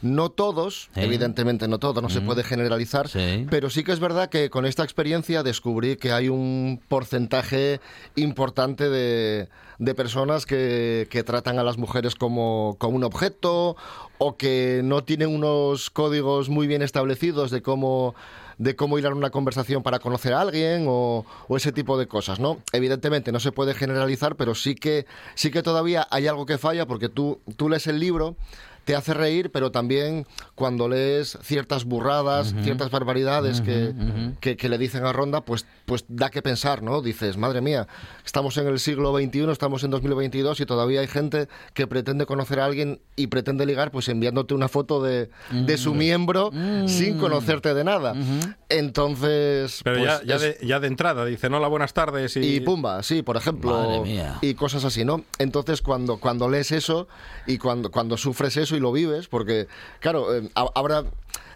[0.02, 1.06] No todos, ¿Eh?
[1.06, 3.48] evidentemente no todos, no se puede generalizar, Sí.
[3.50, 7.80] pero sí que es verdad que con esta experiencia descubrí que hay un porcentaje
[8.18, 9.48] importante de,
[9.80, 13.76] de personas que, que tratan a las mujeres como, como un objeto
[14.18, 18.16] o que no tienen unos códigos muy bien establecidos de cómo
[18.58, 22.08] de cómo ir a una conversación para conocer a alguien o, o ese tipo de
[22.08, 22.60] cosas, ¿no?
[22.72, 26.86] Evidentemente no se puede generalizar, pero sí que sí que todavía hay algo que falla
[26.86, 28.36] porque tú tú lees el libro
[28.86, 30.26] te hace reír, pero también
[30.56, 33.94] cuando lees ciertas burradas, ciertas barbaridades que,
[34.42, 37.02] que, que le dicen a Ronda, pues, pues da que pensar, ¿no?
[37.02, 37.88] Dices, madre mía,
[38.26, 42.60] estamos en el siglo XXI, estamos en 2022 y todavía hay gente que pretende conocer
[42.60, 46.52] a alguien y pretende ligar, pues enviándote una foto de, de su miembro
[46.88, 48.14] sin conocerte de nada.
[48.70, 49.82] Entonces.
[49.84, 52.36] Pero pues, ya, ya, es- de, ya de entrada dicen hola, buenas tardes.
[52.38, 53.72] Y, y pumba, sí, por ejemplo.
[53.72, 54.38] Madre mía.
[54.42, 55.24] Y cosas así, ¿no?
[55.40, 57.08] Entonces, cuando, cuando lees eso
[57.48, 59.68] y cuando, cuando sufres eso y lo vives, porque,
[60.00, 61.04] claro, eh, ha- habrá.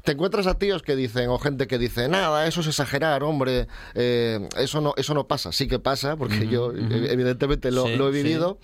[0.04, 3.68] Te encuentras a tíos que dicen, o gente que dice, nada, eso es exagerar, hombre,
[3.94, 5.52] eh, eso, no, eso no pasa.
[5.52, 8.24] Sí que pasa, porque yo, eh, evidentemente, lo, Sí, lo he sí.
[8.24, 8.58] vivido.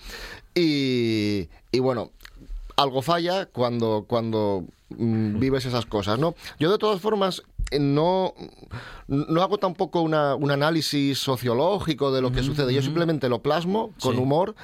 [0.54, 2.12] Y, y bueno,
[2.76, 6.34] algo falla cuando, cuando mm, vives esas cosas, ¿no?
[6.58, 8.34] Yo de todas formas eh, no,
[9.08, 13.92] no hago tampoco una, un análisis sociológico de lo que sucede, yo simplemente lo plasmo
[14.00, 14.20] con Sí.
[14.22, 14.54] humor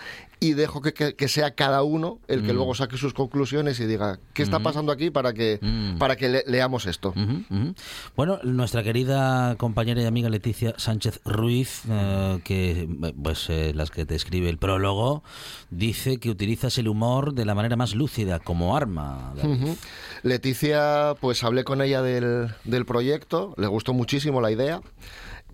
[0.42, 3.84] y dejo que, que- que sea cada uno el que luego saque sus conclusiones y
[3.86, 5.60] diga qué está pasando aquí para que,
[5.98, 7.10] para que le- leamos esto.
[7.10, 7.74] Ujú, ujú.
[8.16, 12.88] Bueno, nuestra querida compañera y amiga Leticia Sánchez Ruiz, eh, que
[13.22, 15.22] pues eh, las que te escribe el prólogo,
[15.70, 19.34] dice que utilizas el humor de la manera más lúcida como arma.
[19.44, 19.76] Ujú.
[20.22, 24.80] Leticia, pues hablé con ella del, del proyecto, le gustó muchísimo la idea.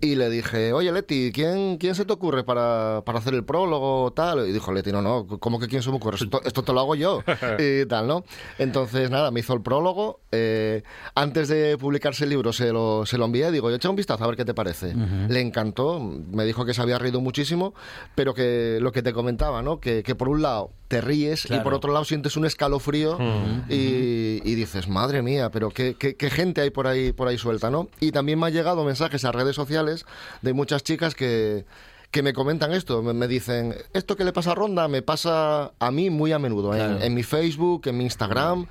[0.01, 4.11] Y le dije, oye Leti, ¿quién, quién se te ocurre para, para hacer el prólogo
[4.13, 4.47] tal?
[4.47, 6.17] Y dijo Leti, no, no, ¿cómo que quién se me ocurre?
[6.21, 7.23] Esto, esto te lo hago yo.
[7.59, 8.23] y tal, ¿no?
[8.59, 10.19] Entonces, nada, me hizo el prólogo.
[10.31, 10.83] eh,
[11.15, 13.51] antes de publicarse el libro se lo, se lo envié.
[13.51, 14.93] Digo, yo echa un vistazo a ver qué te parece.
[15.29, 17.73] Le encantó, me dijo que se había reído muchísimo,
[18.15, 19.79] pero que lo que te comentaba, ¿no?
[19.79, 21.63] Que, que por un lado te ríes y Claro.
[21.63, 23.17] por otro lado sientes un escalofrío
[23.69, 27.37] y, y dices, madre mía, pero qué, qué- qué gente hay por ahí, por ahí
[27.37, 27.89] suelta, ¿no?
[27.99, 29.77] Y también me han llegado mensajes a redes sociales
[30.41, 31.65] de muchas chicas que
[32.11, 35.73] que me comentan esto, me, me dicen, esto que le pasa a Ronda me pasa
[35.79, 38.67] a mí muy a menudo, en, mi Facebook, en mi Instagram.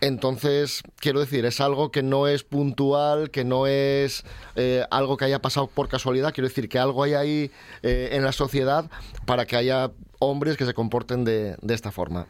[0.00, 4.24] Entonces, quiero decir, es algo que no es puntual, que no es
[4.56, 7.50] eh, algo que haya pasado por casualidad, quiero decir que algo hay ahí
[7.82, 8.90] eh, en la sociedad
[9.26, 12.28] para que haya hombres que se comporten de, de esta forma.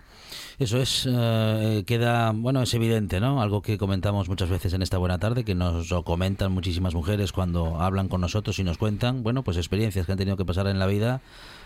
[0.61, 3.40] Eso es, eh, queda, bueno, es evidente, ¿no?
[3.40, 7.32] Algo que comentamos muchas veces en esta buena tarde, que nos lo comentan muchísimas mujeres
[7.32, 10.66] cuando hablan con nosotros y nos cuentan, bueno, pues experiencias que han tenido que pasar
[10.66, 11.22] en la vida.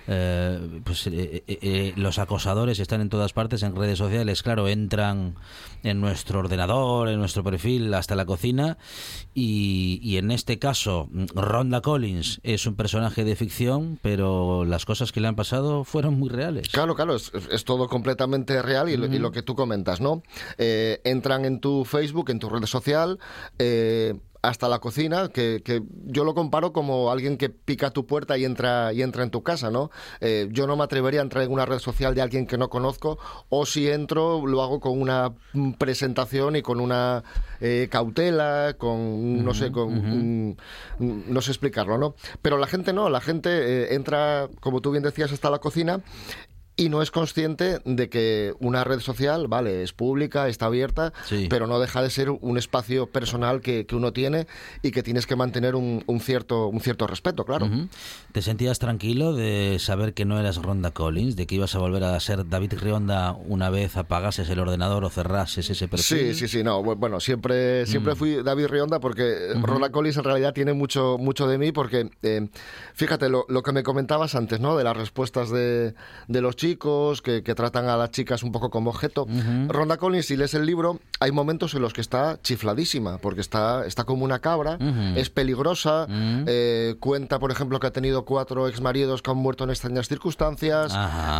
[0.07, 4.69] Eh, pues eh, eh, eh, los acosadores están en todas partes, en redes sociales, claro,
[4.69, 5.37] entran
[5.83, 8.79] en nuestro ordenador, en nuestro perfil, hasta la cocina.
[9.35, 15.13] Y, y en este caso, Ronda Collins es un personaje de ficción, pero las cosas
[15.13, 16.69] que le han pasado fueron muy reales.
[16.69, 20.23] Claro, claro, es, todo completamente real y, lo, y lo que tú comentas, ¿no?
[20.59, 23.19] Entran en tu Facebook, en tu red social,
[23.59, 24.15] eh,
[24.49, 28.45] hasta la cocina, que, que yo lo comparo como alguien que pica tu puerta y
[28.45, 29.90] entra, y entra en tu casa, ¿no?
[30.20, 32.68] Eh, yo no me atrevería a entrar en una red social de alguien que no
[32.68, 33.18] conozco,
[33.49, 35.32] o si entro, lo hago con una
[35.78, 37.24] presentación y con una
[37.61, 40.57] eh, cautela, con, no sé, con...
[40.99, 42.14] no sé explicarlo, ¿no?
[42.42, 46.01] Pero la gente no, la gente eh, entra, como tú bien decías, hasta la cocina
[46.77, 51.47] y no es consciente de que una red social, vale, es pública, está abierta, Sí.
[51.49, 54.49] pero no deja de ser un espacio personal que, que uno tiene
[54.83, 57.66] y que tienes que mantener un, un cierto, un cierto respeto, claro.
[57.66, 57.87] Ujú.
[58.33, 62.03] ¿Te sentías tranquilo de saber que no eras Ronda Collins, de que ibas a volver
[62.03, 66.05] a ser David Rionda una vez apagases el ordenador o cerrases ese perfil?
[66.18, 70.25] Sí, sí, sí, no, bu- bueno, siempre, siempre fui David Rionda porque Ronda Collins en
[70.25, 72.49] realidad tiene mucho, mucho de mí porque, eh,
[72.95, 74.77] fíjate, lo, lo que me comentabas antes, ¿no?
[74.77, 75.95] De las respuestas de,
[76.27, 76.64] de los chicos
[77.23, 79.27] que, que tratan a las chicas un poco como objeto.
[79.69, 83.85] Ronda Collins, si lees el libro, hay momentos en los que está chifladísima porque está,
[83.87, 84.79] está como una cabra,
[85.15, 86.07] es peligrosa,
[86.47, 90.93] eh, cuenta, por ejemplo, que ha tenido cuatro exmaridos que han muerto en extrañas circunstancias,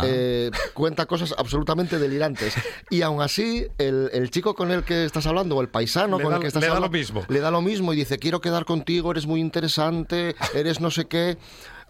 [0.03, 2.53] eh, cuenta cosas absolutamente delirantes.
[2.91, 6.23] Y aún así, el, el chico con el que estás hablando, o el paisano Le
[6.23, 7.23] con da- el que estás le da hablando, lo mismo.
[7.27, 11.05] le da lo mismo y dice, quiero quedar contigo, eres muy interesante, eres no sé
[11.05, 11.37] qué.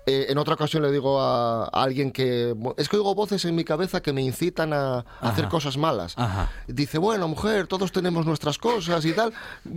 [0.07, 3.55] Eh, en otra ocasión le digo a, a alguien que es que oigo voces en
[3.55, 6.13] mi cabeza que me incitan a, a hacer cosas malas.
[6.17, 6.51] Ajá.
[6.67, 9.33] Dice, bueno, mujer, todos tenemos nuestras cosas y tal,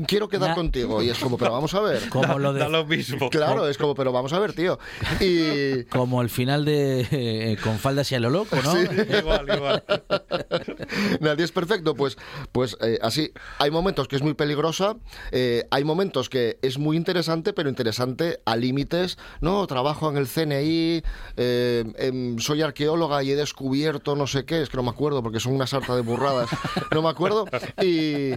[0.07, 1.03] quiero quedar contigo.
[1.03, 2.09] Y es como, pero vamos a ver.
[2.11, 3.31] Como lo de- Da lo mismo.
[3.31, 4.79] Claro, es como, pero vamos a ver, tío.
[5.21, 8.73] Y, Como el final de eh, Con faldas y a lo loco, ¿no?
[9.19, 9.83] igual, igual.
[11.21, 12.17] Nadie es perfecto, pues,
[12.53, 13.33] pues eh, así.
[13.59, 14.97] Hay momentos que es muy peligrosa,
[15.33, 19.19] eh, hay momentos que es muy interesante, pero interesante a límites.
[19.41, 21.03] No, trabajo en el CNI,
[21.37, 25.23] eh, em, soy arqueóloga y he descubierto no sé qué, es que no me acuerdo
[25.23, 26.49] porque son una sarta de burradas,
[26.93, 27.47] no me acuerdo.
[27.83, 28.33] Y,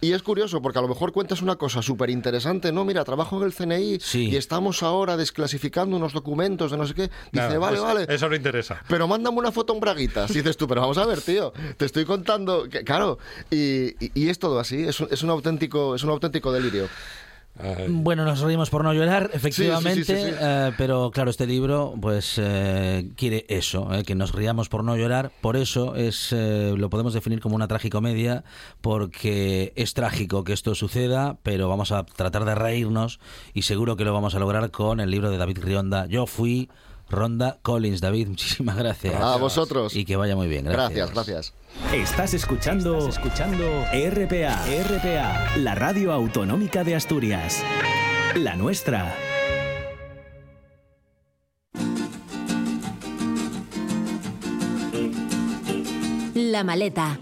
[0.00, 3.38] y es curioso porque a lo mejor cuentas una cosa súper interesante, no, mira, trabajo
[3.38, 3.98] en el CNI
[4.32, 7.02] y estamos ahora desclasificando unos documentos de no sé qué.
[7.32, 8.06] Dice, Nada, vale, eso- vale.
[8.08, 8.82] Eso no interesa.
[8.88, 10.30] Pero mándame una foto en braguitas.
[10.30, 13.18] Y dices tú, pero vamos a ver, tío, te estoy contando, que, claro,
[13.50, 16.88] y, y- y es todo así, es es un auténtico, es un auténtico delirio.
[17.88, 20.36] Bueno, nos reímos por no llorar, efectivamente, Sí, sí, sí, sí, sí.
[20.40, 24.96] eh, pero claro, este libro pues eh, quiere eso, eh, que nos riamos por no
[24.96, 28.42] llorar, por eso es eh, lo podemos definir como una tragicomedia,
[28.80, 33.20] porque es trágico que esto suceda, pero vamos a tratar de reírnos
[33.52, 36.06] y seguro que lo vamos a lograr con el libro de David Rionda.
[36.06, 36.68] Yo fui
[37.08, 38.00] Ronda Collins.
[38.00, 39.14] David, muchísimas gracias.
[39.14, 39.94] A vosotros.
[39.94, 40.64] Y que vaya muy bien.
[40.64, 41.54] Gracias, gracias.
[41.92, 47.62] Estás escuchando, escuchando RPA, RPA, la radio autonómica de Asturias.
[48.34, 49.14] La nuestra.
[56.34, 57.18] La maleta.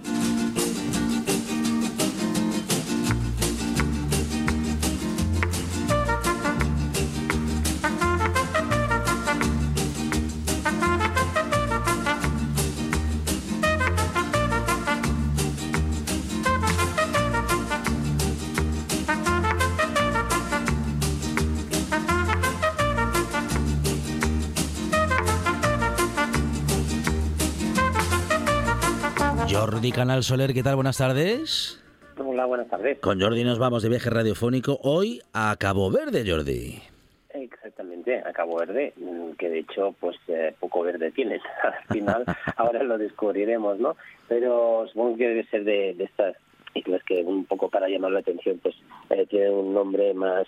[29.95, 30.77] Canal Soler, ¿qué tal?
[30.77, 31.79] Buenas tardes.
[32.17, 32.99] Hola, buenas tardes.
[33.01, 36.81] Con Jordi nos vamos de viaje radiofónico hoy a Cabo Verde, Jordi.
[37.29, 41.43] Exactamente, a Cabo Verde, mm, que de hecho, pues eh, poco verde tienes.
[41.63, 42.25] Al final,
[42.57, 43.97] ahora lo descubriremos, ¿no?
[44.29, 46.37] Pero supongo que debe ser de, de estas
[46.73, 48.75] islas que un poco para llamar la atención, pues
[49.11, 50.47] eh, tienen un nombre más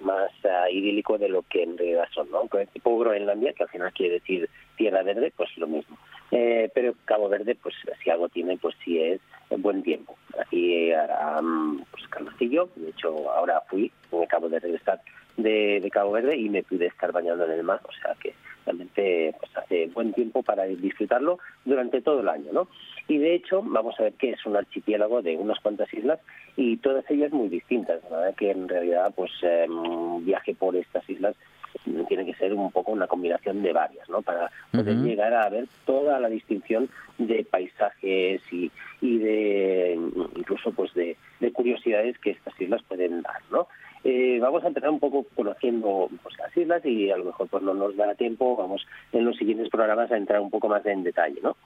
[0.00, 2.46] más ah, idílico de lo que en realidad son, ¿no?
[2.46, 5.96] Pues, tipo Groenlandia, que al final quiere decir tierra verde, pues lo mismo.
[6.30, 9.20] Eh, pero Cabo Verde, pues si algo tiene, pues sí es
[9.58, 10.16] buen tiempo.
[10.38, 15.00] Aquí hará mm, pues, calorcillo, de hecho ahora fui, me acabo de regresar
[15.36, 19.34] de, Cabo Verde y me pude estar bañando en el mar, o sea que realmente
[19.38, 22.68] pues hace buen tiempo para disfrutarlo durante todo el año, ¿no?
[23.08, 26.20] Y de hecho, vamos a ver que es un archipiélago de unas cuantas islas
[26.56, 28.00] y todas ellas muy distintas.
[28.36, 31.59] Que en realidad, pues eh, un viaje por estas islas mm,
[32.08, 34.22] tiene que ser un poco una combinación de varias, ¿no?
[34.22, 39.98] Para poder llegar a ver toda la distinción de paisajes y, y de
[40.36, 43.68] incluso pues de, de curiosidades que estas islas pueden dar, ¿no?
[44.02, 47.62] Eh, vamos a empezar un poco conociendo pues, las islas y a lo mejor pues
[47.62, 51.02] no nos da tiempo, vamos en los siguientes programas a entrar un poco más en
[51.02, 51.56] detalle, ¿no?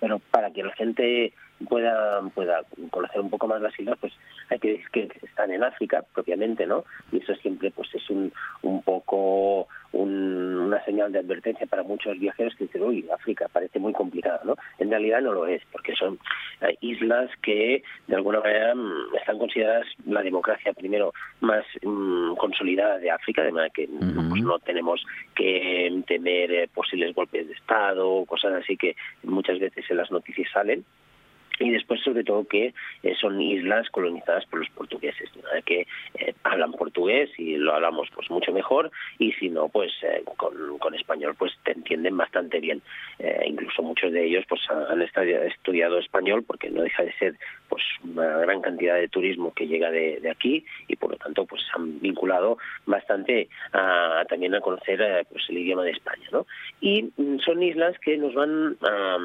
[0.00, 1.32] pero para que la gente
[1.68, 4.12] pueda pueda conocer un poco más las islas pues
[4.50, 8.32] hay que decir que están en África propiamente no y eso siempre pues es un
[8.62, 13.78] un poco un- una señal de advertencia para muchos viajeros que dicen uy África parece
[13.78, 16.18] muy complicada no en realidad no lo es porque son
[16.60, 22.98] eh, islas que de alguna manera mm, están consideradas la democracia primero más mm, consolidada
[22.98, 25.04] de África de manera que pues, no tenemos
[25.34, 28.94] que temer eh, posibles golpes de estado cosas así que
[29.24, 30.84] muchas veces en las noticias salen
[31.60, 36.34] y después sobre todo que eh, son islas colonizadas por los portugueses manera que eh,
[36.44, 40.94] hablan portugués y lo hablamos pues mucho mejor y si no pues eh, con, con
[40.94, 42.82] español pues te entienden bastante bien.
[43.44, 47.34] Incluso muchos de ellos pues han estudiado español porque no deja de ser
[47.68, 51.62] pues una gran cantidad de turismo que llega de, aquí y por lo tanto pues
[51.62, 56.46] se han vinculado bastante a, también a conocer pues el idioma de España no
[56.80, 59.18] y mm, son islas que nos van a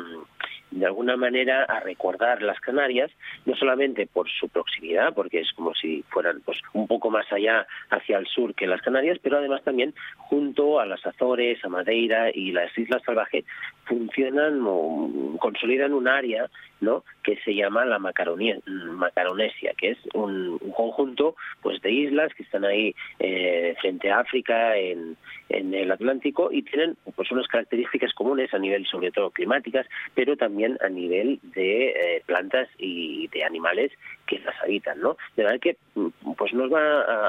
[0.74, 3.11] de alguna manera a recordar las Canarias,
[3.45, 7.67] no solamente por su proximidad, porque es como si fueran pues un poco más allá
[7.89, 12.32] hacia el sur que las Canarias, pero además también junto a las Azores, a Madeira
[12.34, 13.45] y las Islas Salvajes
[13.86, 16.49] funcionan o consolidan un área
[16.81, 17.03] ¿no?
[17.23, 22.43] que se llama la Macaronia- Macaronesia, que es un, un conjunto pues de islas que
[22.43, 25.15] están ahí eh, frente a África en,
[25.49, 30.36] en el Atlántico y tienen pues unas características comunes a nivel sobre todo climáticas, pero
[30.36, 33.91] también a nivel de eh, plantas y de animales
[34.27, 35.17] que las habitan, ¿no?
[35.36, 35.77] De verdad que
[36.34, 36.79] pues nos va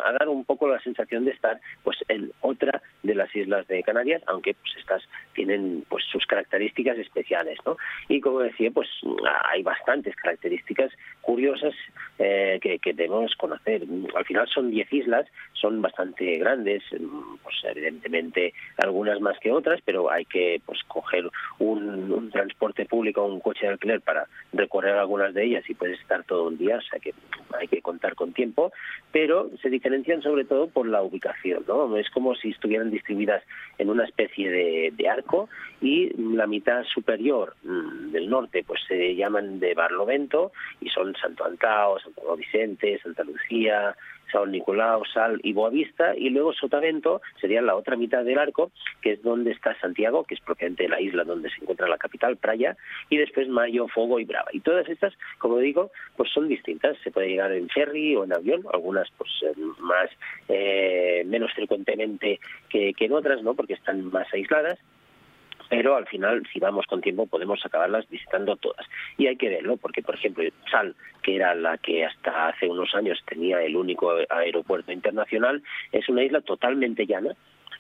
[0.09, 3.83] a, dar un poco la sensación de estar pues en otra de las islas de
[3.83, 5.03] Canarias, aunque pues estas
[5.35, 7.77] tienen pues sus características especiales, ¿no?
[8.09, 8.89] Y como decía, pues
[9.45, 11.75] hay bastantes características curiosas
[12.19, 13.83] eh, que, que debemos conocer.
[14.15, 16.83] Al final son 10 islas, son bastante grandes,
[17.43, 23.25] pues evidentemente algunas más que otras, pero hay que pues coger un, un transporte público,
[23.25, 26.77] un coche de alquiler para recorrer algunas de ellas y puedes estar todo un día,
[26.77, 27.15] o sea que
[27.59, 28.73] hay que contar con tiempo.
[29.13, 31.97] Pero se diferencian sobre todo por la ubicación, ¿no?
[31.97, 33.43] Es como si estuvieran distribuidas
[33.79, 35.49] en una especie de, arco
[35.81, 41.45] y la mitad superior mm, del norte pues se llaman de Barlovento y son Santo
[41.45, 43.95] Antao, Santo Vicente, Santa Lucía,
[44.35, 49.13] San Nicolau, Sal y Boavista, y luego Sotavento sería la otra mitad del arco, que
[49.13, 52.77] es donde está Santiago, que es propiamente la isla donde se encuentra la capital, Praia,
[53.09, 54.51] y después Mayo, Fogo y Brava.
[54.53, 56.99] Y todas estas, como digo, pues son distintas.
[57.05, 60.11] Se puede llegar en ferry o en avión, algunas pues eh, más
[60.49, 63.55] eh, menos frecuentemente que, que en otras, ¿no?
[63.55, 64.79] Porque están más aisladas
[65.69, 68.87] pero al final, si vamos con tiempo, podemos acabarlas visitando todas.
[69.17, 72.95] Y hay que verlo, porque, por ejemplo, Sal, que era la que hasta hace unos
[72.95, 75.63] años tenía el único aeropuerto internacional,
[75.93, 77.35] es una isla totalmente llana,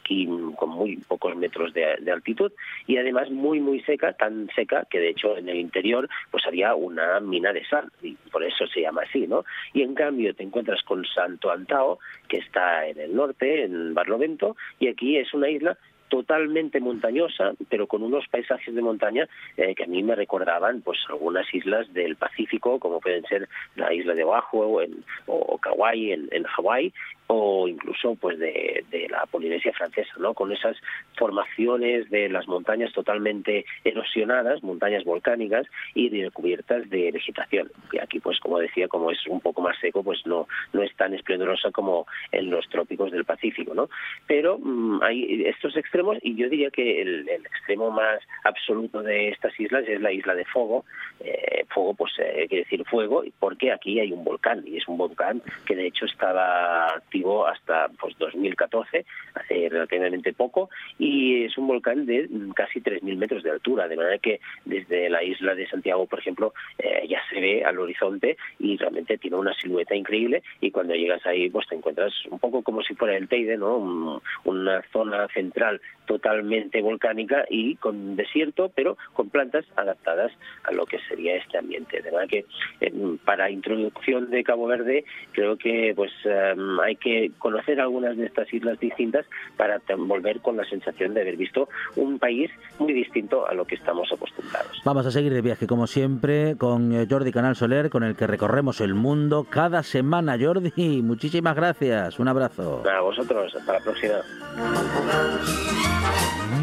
[0.04, 2.52] aquí con muy pocos metros de, de, altitud
[2.86, 6.74] y además muy muy seca, tan seca que de hecho en el interior pues había
[6.74, 9.44] una mina de sal y por eso se llama así, ¿no?
[9.72, 14.56] Y en cambio te encuentras con Santo Antao que está en el norte, en Barlovento
[14.78, 15.76] y aquí es una isla
[16.14, 20.98] totalmente montañosa, pero con unos paisajes de montaña eh, que a mí me recordaban pues
[21.08, 26.12] algunas islas del Pacífico, como pueden ser la isla de Oahu o, en, o Kauai
[26.12, 26.92] en, en Hawái,
[27.26, 30.34] o incluso pues de, de, la Polinesia francesa, ¿no?
[30.34, 30.76] Con esas
[31.16, 37.70] formaciones de las montañas totalmente erosionadas, montañas volcánicas y recubiertas de vegetación.
[37.92, 40.94] Y aquí pues como decía, como es un poco más seco, pues no no es
[40.96, 43.88] tan esplendorosa como en los trópicos del Pacífico, ¿no?
[44.26, 49.58] Pero mmm, hay estos extremos y yo diría que el, extremo más absoluto de estas
[49.58, 50.84] islas es la isla de Fogo.
[51.20, 54.98] Eh, Fogo pues eh, quiere decir fuego porque aquí hay un volcán y es un
[54.98, 59.04] volcán que de hecho estaba activo hasta pues 2014,
[59.34, 64.18] hace relativamente poco, y es un volcán de casi 3.000 metros de altura, de manera
[64.18, 68.76] que desde la isla de Santiago, por ejemplo, eh, ya se ve al horizonte y
[68.76, 72.82] realmente tiene una silueta increíble y cuando llegas ahí pues te encuentras un poco como
[72.82, 73.76] si fuera el Teide, ¿no?
[73.76, 80.32] Un, una zona central totalmente volcánica y con desierto, pero con plantas adaptadas
[80.64, 82.02] a lo que sería este ambiente.
[82.02, 82.44] De manera que
[82.80, 82.92] eh,
[83.24, 88.52] para introducción de Cabo Verde creo que pues eh, hay que conocer algunas de estas
[88.52, 89.26] islas distintas
[89.56, 93.74] para volver con la sensación de haber visto un país muy distinto a lo que
[93.74, 94.80] estamos acostumbrados.
[94.84, 98.26] Vamos a seguir de viaje como siempre con eh, Jordi Canal Soler, con el que
[98.26, 100.36] recorremos el mundo cada semana.
[100.40, 102.18] Jordi, muchísimas gracias.
[102.18, 102.82] Un abrazo.
[102.88, 104.14] A vosotros, hasta la próxima.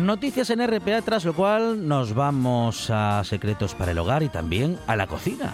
[0.01, 4.77] Noticias en RPA, tras lo cual nos vamos a secretos para el hogar y también
[4.87, 5.53] a la cocina.